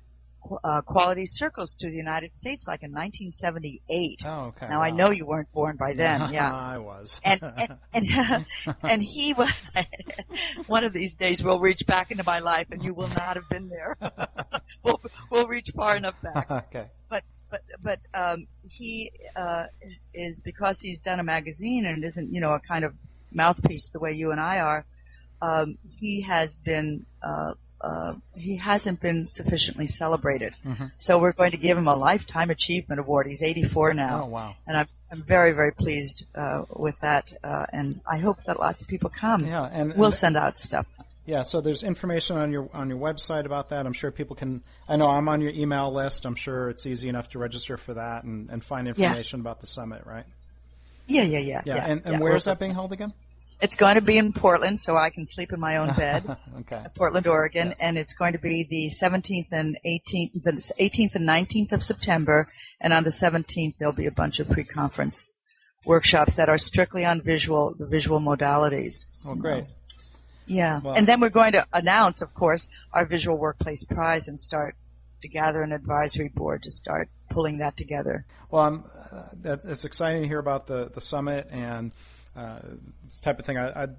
uh, 0.63 0.81
quality 0.81 1.25
circles 1.25 1.75
to 1.75 1.89
the 1.89 1.95
United 1.95 2.33
States 2.33 2.67
like 2.67 2.83
in 2.83 2.91
1978. 2.91 4.23
Oh, 4.25 4.45
okay. 4.45 4.67
Now 4.67 4.79
wow. 4.79 4.85
I 4.85 4.91
know 4.91 5.11
you 5.11 5.25
weren't 5.25 5.51
born 5.51 5.75
by 5.77 5.93
then. 5.95 6.31
Yeah, 6.31 6.53
I 6.53 6.77
was. 6.77 7.19
and 7.23 7.41
and 7.43 7.77
and, 7.93 8.45
and 8.83 9.03
he 9.03 9.33
was. 9.33 9.51
one 10.67 10.83
of 10.83 10.93
these 10.93 11.15
days 11.15 11.43
we'll 11.43 11.59
reach 11.59 11.85
back 11.85 12.11
into 12.11 12.23
my 12.23 12.39
life, 12.39 12.67
and 12.71 12.83
you 12.83 12.93
will 12.93 13.09
not 13.09 13.35
have 13.35 13.49
been 13.49 13.69
there. 13.69 13.97
we'll 14.83 15.01
we'll 15.29 15.47
reach 15.47 15.71
far 15.75 15.95
enough 15.95 16.15
back. 16.21 16.49
okay. 16.49 16.87
But 17.09 17.23
but 17.49 17.61
but 17.81 17.99
um, 18.13 18.47
he 18.63 19.11
uh, 19.35 19.65
is 20.13 20.39
because 20.39 20.79
he's 20.79 20.99
done 20.99 21.19
a 21.19 21.23
magazine 21.23 21.85
and 21.85 22.03
isn't 22.03 22.33
you 22.33 22.41
know 22.41 22.53
a 22.53 22.59
kind 22.59 22.85
of 22.85 22.93
mouthpiece 23.37 23.89
the 23.89 23.99
way 23.99 24.11
you 24.11 24.31
and 24.31 24.41
I 24.41 24.59
are. 24.59 24.85
Um, 25.41 25.77
he 25.97 26.21
has 26.21 26.57
been 26.57 27.05
uh, 27.21 27.53
uh, 27.79 28.13
he 28.35 28.57
hasn't 28.57 28.99
been 28.99 29.27
sufficiently 29.27 29.85
celebrated. 29.85 30.53
Mm-hmm. 30.65 30.87
So 30.95 31.19
we're 31.19 31.31
going 31.31 31.51
to 31.51 31.57
give 31.57 31.77
him 31.77 31.87
a 31.87 31.95
lifetime 31.95 32.49
achievement 32.49 32.99
award. 32.99 33.27
He's 33.27 33.43
84 33.43 33.93
now. 33.93 34.23
Oh 34.23 34.25
wow! 34.25 34.55
And 34.65 34.75
I'm, 34.75 34.87
I'm 35.11 35.21
very 35.21 35.51
very 35.51 35.71
pleased 35.71 36.25
uh, 36.35 36.63
with 36.75 36.99
that, 37.01 37.31
uh, 37.43 37.67
and 37.71 38.01
I 38.11 38.17
hope 38.17 38.43
that 38.45 38.59
lots 38.59 38.81
of 38.81 38.87
people 38.87 39.11
come. 39.11 39.45
Yeah, 39.45 39.69
and 39.71 39.95
we'll 39.95 40.07
and, 40.07 40.15
send 40.15 40.37
out 40.37 40.59
stuff. 40.59 40.87
Yeah, 41.27 41.43
so 41.43 41.61
there's 41.61 41.83
information 41.83 42.37
on 42.37 42.51
your 42.51 42.69
on 42.73 42.89
your 42.89 42.97
website 42.97 43.45
about 43.45 43.69
that. 43.69 43.85
I'm 43.85 43.93
sure 43.93 44.11
people 44.11 44.35
can. 44.35 44.63
I 44.89 44.95
know 44.95 45.07
I'm 45.07 45.29
on 45.29 45.41
your 45.41 45.51
email 45.51 45.93
list. 45.93 46.25
I'm 46.25 46.35
sure 46.35 46.69
it's 46.69 46.87
easy 46.87 47.09
enough 47.09 47.29
to 47.31 47.39
register 47.39 47.77
for 47.77 47.93
that 47.93 48.23
and, 48.23 48.49
and 48.49 48.63
find 48.63 48.87
information 48.87 49.39
yeah. 49.39 49.43
about 49.43 49.61
the 49.61 49.67
summit, 49.67 50.03
right? 50.05 50.25
Yeah, 51.05 51.23
yeah, 51.23 51.39
yeah. 51.39 51.61
Yeah, 51.65 51.75
yeah 51.75 51.85
and, 51.85 52.01
and 52.05 52.13
yeah. 52.13 52.19
where 52.19 52.35
is 52.35 52.45
that 52.45 52.59
being 52.59 52.73
held 52.73 52.91
again? 52.91 53.13
It's 53.59 53.75
going 53.75 53.95
to 53.95 54.01
be 54.01 54.17
in 54.17 54.33
Portland, 54.33 54.79
so 54.79 54.95
I 54.95 55.09
can 55.09 55.25
sleep 55.25 55.51
in 55.51 55.59
my 55.59 55.77
own 55.77 55.93
bed. 55.95 56.37
okay. 56.59 56.83
Portland, 56.95 57.25
Oregon, 57.25 57.69
Yes. 57.69 57.79
and 57.81 57.97
it's 57.97 58.13
going 58.13 58.33
to 58.33 58.39
be 58.39 58.63
the 58.69 58.87
17th 58.87 59.47
and 59.51 59.77
18th, 59.85 60.43
the 60.43 60.51
18th 60.79 61.15
and 61.15 61.27
19th 61.27 61.71
of 61.71 61.83
September, 61.83 62.47
and 62.79 62.93
on 62.93 63.03
the 63.03 63.09
17th 63.09 63.77
there'll 63.77 63.93
be 63.95 64.05
a 64.05 64.11
bunch 64.11 64.39
of 64.39 64.49
pre-conference 64.49 65.31
workshops 65.85 66.35
that 66.35 66.49
are 66.49 66.57
strictly 66.59 67.03
on 67.05 67.21
visual, 67.21 67.73
the 67.77 67.87
visual 67.87 68.19
modalities. 68.19 69.07
Well, 69.25 69.35
great. 69.35 69.65
Yeah, 70.45 70.79
Well- 70.79 70.93
and 70.95 71.07
then 71.07 71.19
we're 71.19 71.29
going 71.29 71.53
to 71.53 71.65
announce, 71.73 72.21
of 72.21 72.33
course, 72.33 72.69
our 72.93 73.05
Visual 73.05 73.37
Workplace 73.37 73.83
Prize 73.83 74.27
and 74.27 74.39
start 74.39 74.75
to 75.23 75.27
gather 75.27 75.63
an 75.63 75.71
advisory 75.73 76.29
board 76.29 76.61
to 76.63 76.71
start 76.71 77.09
pulling 77.31 77.57
that 77.57 77.75
together. 77.75 78.25
Well, 78.51 78.63
I'm, 78.63 78.83
uh, 79.11 79.23
that, 79.41 79.61
it's 79.65 79.83
exciting 79.83 80.21
to 80.21 80.27
hear 80.27 80.39
about 80.39 80.67
the, 80.67 80.89
the 80.93 81.01
summit 81.01 81.47
and 81.51 81.91
uh, 82.37 82.59
this 83.05 83.19
type 83.19 83.39
of 83.39 83.45
thing. 83.45 83.57
I, 83.57 83.83
I'd 83.83 83.95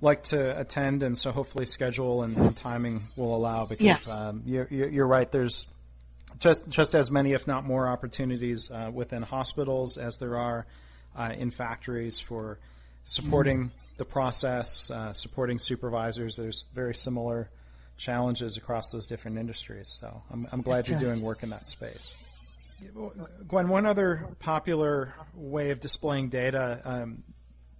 like 0.00 0.24
to 0.24 0.60
attend, 0.60 1.02
and 1.02 1.16
so 1.16 1.32
hopefully 1.32 1.64
schedule 1.66 2.22
and, 2.22 2.36
and 2.36 2.56
timing 2.56 3.00
will 3.16 3.34
allow. 3.34 3.64
Because 3.66 4.06
Yeah. 4.06 4.12
um, 4.12 4.42
you're, 4.44 4.68
you're 4.70 4.88
you're 4.88 5.06
right. 5.06 5.30
There's 5.30 5.66
just 6.38 6.68
just 6.68 6.94
as 6.94 7.10
many, 7.10 7.32
if 7.32 7.46
not 7.46 7.64
more, 7.64 7.88
opportunities 7.88 8.70
uh, 8.70 8.90
within 8.92 9.22
hospitals 9.22 9.96
as 9.96 10.18
there 10.18 10.36
are 10.36 10.66
uh, 11.16 11.32
in 11.38 11.50
factories 11.50 12.20
for 12.20 12.58
supporting 13.04 13.70
the 13.96 14.04
process, 14.04 14.90
uh, 14.90 15.12
supporting 15.14 15.58
supervisors. 15.58 16.36
There's 16.36 16.68
very 16.74 16.94
similar 16.94 17.48
challenges 17.96 18.58
across 18.58 18.90
those 18.90 19.06
different 19.06 19.38
industries. 19.38 19.88
So 19.88 20.22
I'm, 20.30 20.46
I'm 20.52 20.60
glad 20.60 20.78
That's 20.78 20.88
you're 20.90 20.98
right. 20.98 21.06
doing 21.14 21.22
work 21.22 21.42
in 21.42 21.48
that 21.50 21.66
space. 21.68 22.14
Gwen, 23.48 23.68
one 23.70 23.86
other 23.86 24.26
popular 24.38 25.14
way 25.34 25.70
of 25.70 25.80
displaying 25.80 26.28
data 26.28 26.82
um, 26.84 27.22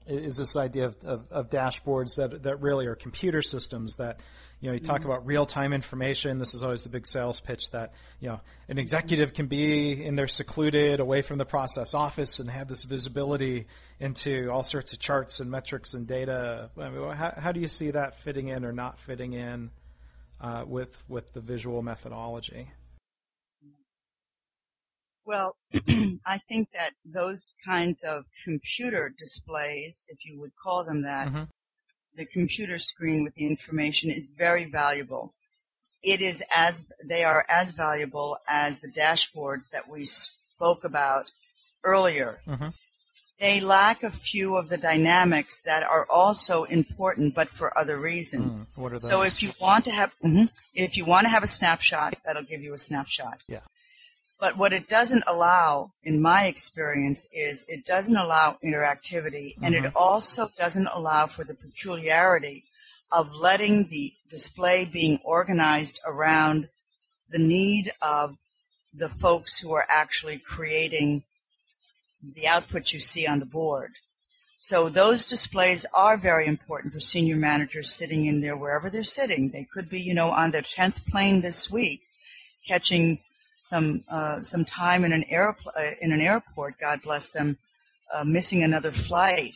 is 0.07 0.37
this 0.37 0.57
idea 0.57 0.87
of, 0.87 0.97
of, 1.05 1.33
of 1.33 1.51
dashboards 1.51 2.17
that 2.17 2.45
that 2.45 2.61
really 2.61 2.87
are 2.87 2.95
computer 2.95 3.43
systems 3.43 3.97
that 3.97 4.21
you 4.61 4.69
know 4.69 4.75
you 4.75 4.81
talk 4.81 5.05
about 5.05 5.27
real 5.27 5.47
time 5.47 5.73
information. 5.73 6.39
This 6.39 6.55
is 6.55 6.63
always 6.63 6.85
the 6.85 6.91
big 6.91 7.07
sales 7.07 7.41
pitch 7.41 7.71
that 7.73 7.93
you 8.21 8.29
know 8.29 8.41
an 8.69 8.79
executive 8.79 9.35
can 9.35 9.47
be 9.47 10.05
in 10.05 10.17
their 10.17 10.29
secluded, 10.29 11.01
away 11.01 11.23
from 11.23 11.39
the 11.39 11.45
process 11.45 11.95
office, 11.95 12.41
and 12.41 12.49
have 12.49 12.69
this 12.69 12.85
visibility 12.85 13.67
into 13.99 14.51
all 14.51 14.63
sorts 14.63 14.93
of 14.93 14.99
charts 14.99 15.41
and 15.41 15.51
metrics 15.51 15.95
and 15.95 16.07
data. 16.07 16.71
I 16.79 16.89
mean, 16.91 17.11
how, 17.13 17.33
how 17.37 17.53
do 17.53 17.61
you 17.61 17.69
see 17.69 17.91
that 17.91 18.17
fitting 18.21 18.49
in 18.49 18.65
or 18.65 18.73
not 18.73 18.99
fitting 18.99 19.33
in 19.33 19.71
uh, 20.41 20.65
with 20.67 21.03
with 21.09 21.33
the 21.33 21.41
visual 21.41 21.83
methodology? 21.83 22.69
Well, 25.27 25.57
I 26.25 26.39
think 26.49 26.69
that 26.73 26.93
those 27.05 27.53
kinds 27.65 28.05
of 28.05 28.25
computer 28.45 29.13
displays, 29.19 30.05
if 30.09 30.25
you 30.25 30.39
would 30.41 30.53
call 30.63 30.85
them 30.85 31.03
that, 31.03 31.29
Mhm. 31.29 31.49
the 32.15 32.27
computer 32.27 32.79
screen 32.79 33.25
with 33.25 33.35
the 33.35 33.47
information 33.47 34.11
is 34.11 34.29
very 34.29 34.65
valuable. 34.71 35.35
It 36.03 36.21
is 36.23 36.43
as, 36.55 36.89
they 37.05 37.25
are 37.25 37.45
as 37.49 37.73
valuable 37.73 38.39
as 38.49 38.79
the 38.79 38.89
dashboards 38.89 39.69
that 39.71 39.89
we 39.89 40.05
spoke 40.05 40.85
about 40.85 41.27
earlier. 41.83 42.39
Mhm. 42.47 42.73
They 43.39 43.61
lack 43.61 44.03
a 44.05 44.11
few 44.11 44.57
of 44.57 44.69
the 44.69 44.79
dynamics 44.79 45.61
that 45.63 45.83
are 45.83 46.07
also 46.09 46.65
important, 46.65 47.35
but 47.35 47.51
for 47.53 47.77
other 47.77 47.99
reasons. 47.99 48.63
Mm, 48.63 48.79
what 48.79 48.93
are 48.93 48.99
those? 48.99 49.09
So 49.09 49.23
if 49.23 49.43
you 49.43 49.53
want 49.61 49.85
to 49.87 49.91
have, 49.91 50.13
mhm. 50.25 50.49
if 50.73 50.97
you 50.97 51.05
want 51.05 51.25
to 51.25 51.31
have 51.31 51.43
a 51.43 51.49
snapshot, 51.49 52.15
that'll 52.25 52.45
give 52.45 52.63
you 52.63 52.73
a 52.73 52.79
snapshot. 52.79 53.43
Yeah. 53.49 53.61
But 54.39 54.59
what 54.59 54.75
it 54.75 54.89
doesn't 54.89 55.25
allow, 55.27 55.93
in 56.03 56.21
my 56.21 56.47
experience, 56.47 57.27
is 57.33 57.65
it 57.69 57.87
doesn't 57.87 58.17
allow 58.17 58.59
interactivity, 58.63 59.55
and 59.63 59.75
Mhm. 59.75 59.87
it 59.87 59.97
also 59.97 60.49
doesn't 60.59 60.89
allow 60.89 61.27
for 61.27 61.43
the 61.45 61.55
peculiarity 61.55 62.65
of 63.11 63.33
letting 63.33 63.89
the 63.89 64.13
display 64.29 64.85
being 64.85 65.21
organized 65.25 66.01
around 66.05 66.69
the 67.31 67.39
need 67.39 67.93
of 68.03 68.37
the 68.93 69.09
folks 69.09 69.59
who 69.61 69.73
are 69.73 69.87
actually 69.89 70.39
creating 70.39 71.23
the 72.35 72.47
output 72.47 72.93
you 72.93 73.01
see 73.01 73.27
on 73.27 73.39
the 73.39 73.47
board. 73.47 73.95
So 74.59 74.89
those 74.89 75.25
displays 75.27 75.87
are 75.95 76.17
very 76.17 76.47
important 76.47 76.93
for 76.93 77.01
senior 77.01 77.37
managers 77.37 77.95
sitting 77.95 78.27
in 78.27 78.41
there 78.41 78.57
wherever 78.57 78.91
they're 78.91 79.05
sitting. 79.05 79.51
They 79.51 79.65
could 79.65 79.89
be, 79.89 80.01
you 80.01 80.15
know, 80.15 80.31
on 80.31 80.51
their 80.51 80.63
10th 80.63 81.07
plane 81.11 81.41
this 81.41 81.71
week, 81.71 82.01
catching 82.67 83.21
some 83.69 84.05
uh, 84.09 84.43
some 84.43 84.65
time 84.65 85.05
in 85.05 85.13
an 85.13 85.25
uh, 85.33 85.91
in 86.01 86.13
an 86.13 86.21
airport. 86.21 86.79
God 86.79 87.03
bless 87.03 87.31
them, 87.31 87.59
uh, 88.15 88.25
missing 88.25 88.63
another 88.63 88.93
flight, 88.93 89.55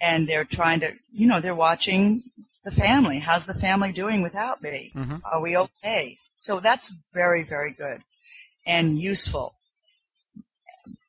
and 0.00 0.28
they're 0.28 0.44
trying 0.44 0.80
to, 0.80 0.92
you 1.12 1.26
know, 1.26 1.40
they're 1.40 1.54
watching 1.54 2.22
the 2.64 2.70
family. 2.70 3.18
How's 3.18 3.46
the 3.46 3.54
family 3.54 3.92
doing 3.92 4.22
without 4.22 4.62
me? 4.62 4.92
Mhm. 4.94 5.20
Are 5.24 5.40
we 5.40 5.56
okay? 5.56 6.18
So 6.38 6.60
that's 6.60 6.92
very 7.12 7.42
very 7.42 7.72
good 7.72 8.02
and 8.66 8.98
useful. 8.98 9.54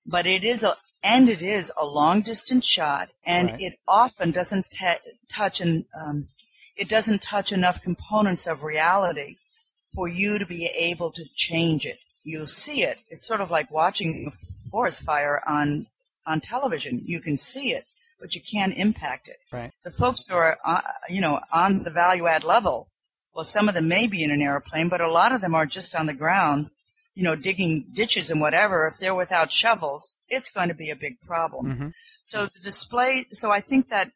But 0.05 0.25
it 0.25 0.43
is 0.43 0.63
a 0.63 0.77
and 1.03 1.29
it 1.29 1.41
is 1.41 1.71
a 1.77 1.85
long 1.85 2.21
distance 2.21 2.65
shot, 2.65 3.09
and 3.25 3.49
Right. 3.51 3.61
it 3.61 3.79
often 3.87 4.31
doesn't 4.31 4.65
touch 5.29 5.61
and 5.61 5.85
um, 6.01 6.27
it 6.75 6.87
doesn't 6.89 7.21
touch 7.21 7.51
enough 7.51 7.81
components 7.81 8.47
of 8.47 8.63
reality 8.63 9.35
for 9.95 10.07
you 10.07 10.39
to 10.39 10.45
be 10.45 10.65
able 10.65 11.11
to 11.11 11.25
change 11.35 11.85
it. 11.85 11.99
You'll 12.23 12.47
see 12.47 12.83
it. 12.83 12.97
It's 13.09 13.27
sort 13.27 13.41
of 13.41 13.49
like 13.49 13.71
watching 13.71 14.31
a 14.31 14.69
forest 14.69 15.03
fire 15.03 15.41
on 15.47 15.87
on 16.27 16.41
television. 16.41 17.01
You 17.05 17.21
can 17.21 17.37
see 17.37 17.71
it, 17.71 17.85
but 18.19 18.35
you 18.35 18.41
can't 18.41 18.77
impact 18.77 19.27
it. 19.27 19.37
Right. 19.51 19.71
The 19.83 19.91
folks 19.91 20.27
who 20.27 20.35
are, 20.35 20.57
uh, 20.63 20.81
you 21.09 21.21
know, 21.21 21.39
on 21.51 21.83
the 21.83 21.89
value 21.89 22.27
add 22.27 22.43
level, 22.43 22.87
well, 23.33 23.45
some 23.45 23.67
of 23.67 23.73
them 23.73 23.87
may 23.87 24.07
be 24.07 24.23
in 24.23 24.31
an 24.31 24.41
airplane, 24.41 24.89
but 24.89 25.01
a 25.01 25.11
lot 25.11 25.31
of 25.31 25.41
them 25.41 25.55
are 25.55 25.65
just 25.65 25.95
on 25.95 26.05
the 26.05 26.13
ground 26.13 26.69
you 27.19 27.25
know, 27.25 27.35
digging 27.35 27.85
ditches 27.93 28.31
and 28.31 28.39
whatever, 28.39 28.87
if 28.87 28.97
they're 28.97 29.13
without 29.13 29.51
shovels, 29.51 30.15
it's 30.29 30.51
going 30.51 30.69
to 30.69 30.73
be 30.73 30.89
a 30.89 30.95
big 30.95 31.19
problem. 31.27 31.65
Mm-hmm. 31.65 31.87
So 32.21 32.45
the 32.45 32.61
display, 32.63 33.25
so 33.33 33.51
I 33.51 33.59
think 33.59 33.89
that 33.89 34.09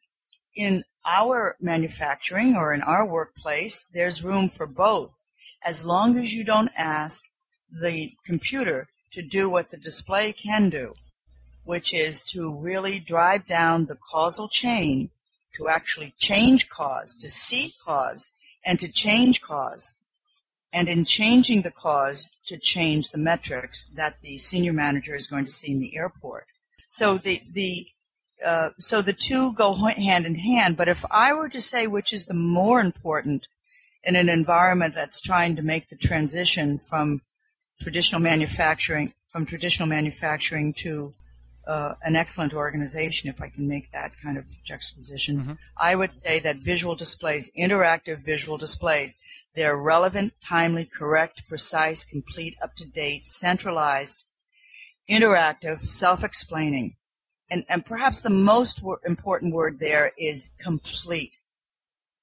in 0.56 0.84
our 1.06 1.54
manufacturing 1.60 2.56
or 2.56 2.72
in 2.72 2.80
our 2.80 3.04
workplace, 3.04 3.86
there's 3.92 4.24
room 4.24 4.50
for 4.56 4.66
both. 4.66 5.12
As 5.62 5.84
long 5.84 6.18
as 6.18 6.32
you 6.32 6.44
don't 6.44 6.70
ask 6.78 7.22
the 7.80 8.12
computer 8.24 8.88
to 9.12 9.22
do 9.22 9.48
what 9.48 9.70
the 9.70 9.76
display 9.76 10.32
can 10.32 10.70
do, 10.70 10.94
which 11.64 11.92
is 11.94 12.20
to 12.20 12.50
really 12.50 12.98
drive 12.98 13.46
down 13.46 13.86
the 13.86 13.98
causal 14.10 14.48
chain 14.48 15.10
to 15.56 15.68
actually 15.68 16.14
change 16.18 16.68
cause, 16.68 17.14
to 17.16 17.30
see 17.30 17.72
cause, 17.84 18.32
and 18.64 18.80
to 18.80 18.88
change 18.88 19.40
cause. 19.40 19.96
And 20.72 20.88
in 20.88 21.04
changing 21.04 21.62
the 21.62 21.70
cause, 21.70 22.28
to 22.46 22.58
change 22.58 23.10
the 23.10 23.18
metrics 23.18 23.86
that 23.94 24.16
the 24.22 24.38
senior 24.38 24.72
manager 24.72 25.14
is 25.14 25.28
going 25.28 25.44
to 25.44 25.52
see 25.52 25.70
in 25.70 25.78
the 25.78 25.96
airport. 25.96 26.46
So 26.88 27.18
the, 27.18 27.40
the, 27.52 27.86
uh, 28.44 28.70
so 28.78 29.00
the 29.00 29.12
two 29.12 29.52
go 29.52 29.74
hand 29.74 30.26
in 30.26 30.34
hand, 30.34 30.76
but 30.76 30.88
if 30.88 31.04
I 31.10 31.32
were 31.32 31.48
to 31.50 31.60
say 31.60 31.86
which 31.86 32.12
is 32.12 32.26
the 32.26 32.34
more 32.34 32.80
important 32.80 33.46
in 34.02 34.16
an 34.16 34.28
environment 34.28 34.94
that's 34.94 35.20
trying 35.20 35.56
to 35.56 35.62
make 35.62 35.88
the 35.88 35.96
transition 35.96 36.78
from 36.78 37.22
traditional 37.80 38.20
manufacturing, 38.20 39.12
from 39.30 39.46
traditional 39.46 39.88
manufacturing 39.88 40.74
to 40.74 41.12
uh, 41.66 41.94
an 42.02 42.14
excellent 42.16 42.52
organization, 42.52 43.30
if 43.30 43.40
I 43.40 43.48
can 43.48 43.66
make 43.66 43.90
that 43.92 44.12
kind 44.22 44.36
of 44.36 44.44
juxtaposition. 44.64 45.38
Mm-hmm. 45.38 45.52
I 45.76 45.94
would 45.94 46.14
say 46.14 46.38
that 46.40 46.56
visual 46.56 46.94
displays, 46.94 47.50
interactive 47.58 48.18
visual 48.18 48.58
displays, 48.58 49.18
they're 49.54 49.76
relevant, 49.76 50.34
timely, 50.44 50.84
correct, 50.84 51.42
precise, 51.48 52.04
complete, 52.04 52.56
up 52.62 52.74
to 52.76 52.84
date, 52.84 53.26
centralized, 53.26 54.24
interactive, 55.08 55.86
self-explaining. 55.86 56.96
And, 57.50 57.64
and 57.68 57.84
perhaps 57.84 58.20
the 58.20 58.30
most 58.30 58.82
wor- 58.82 59.00
important 59.06 59.54
word 59.54 59.78
there 59.78 60.12
is 60.18 60.50
complete. 60.58 61.32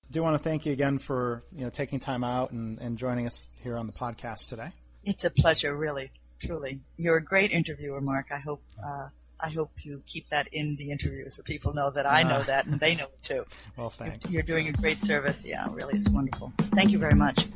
I 0.09 0.13
do 0.13 0.23
want 0.23 0.35
to 0.35 0.43
thank 0.43 0.65
you 0.65 0.73
again 0.73 0.97
for 0.97 1.43
you 1.55 1.63
know 1.63 1.69
taking 1.69 1.99
time 1.99 2.23
out 2.23 2.51
and, 2.51 2.79
and 2.79 2.97
joining 2.97 3.27
us 3.27 3.47
here 3.63 3.77
on 3.77 3.87
the 3.87 3.93
podcast 3.93 4.49
today. 4.49 4.71
It's 5.03 5.25
a 5.25 5.29
pleasure, 5.29 5.75
really, 5.75 6.11
truly. 6.41 6.79
You're 6.97 7.17
a 7.17 7.23
great 7.23 7.51
interviewer, 7.51 8.01
Mark. 8.01 8.27
I 8.31 8.37
hope 8.39 8.61
uh, 8.83 9.07
I 9.39 9.49
hope 9.49 9.71
you 9.81 10.01
keep 10.07 10.29
that 10.29 10.47
in 10.53 10.75
the 10.75 10.91
interview 10.91 11.27
so 11.29 11.41
people 11.43 11.73
know 11.73 11.89
that 11.89 12.05
I 12.05 12.21
know 12.23 12.39
Ah. 12.41 12.43
that 12.43 12.65
and 12.67 12.79
they 12.79 12.93
know 12.95 13.05
it 13.05 13.23
too. 13.23 13.43
Well, 13.77 13.89
thanks. 13.89 14.29
You're 14.31 14.43
doing 14.43 14.67
a 14.67 14.71
great 14.73 15.03
service. 15.03 15.43
Yeah, 15.45 15.67
really, 15.71 15.95
it's 15.95 16.09
wonderful. 16.09 16.51
Thank 16.57 16.91
you 16.91 16.99
very 16.99 17.15
much. 17.15 17.47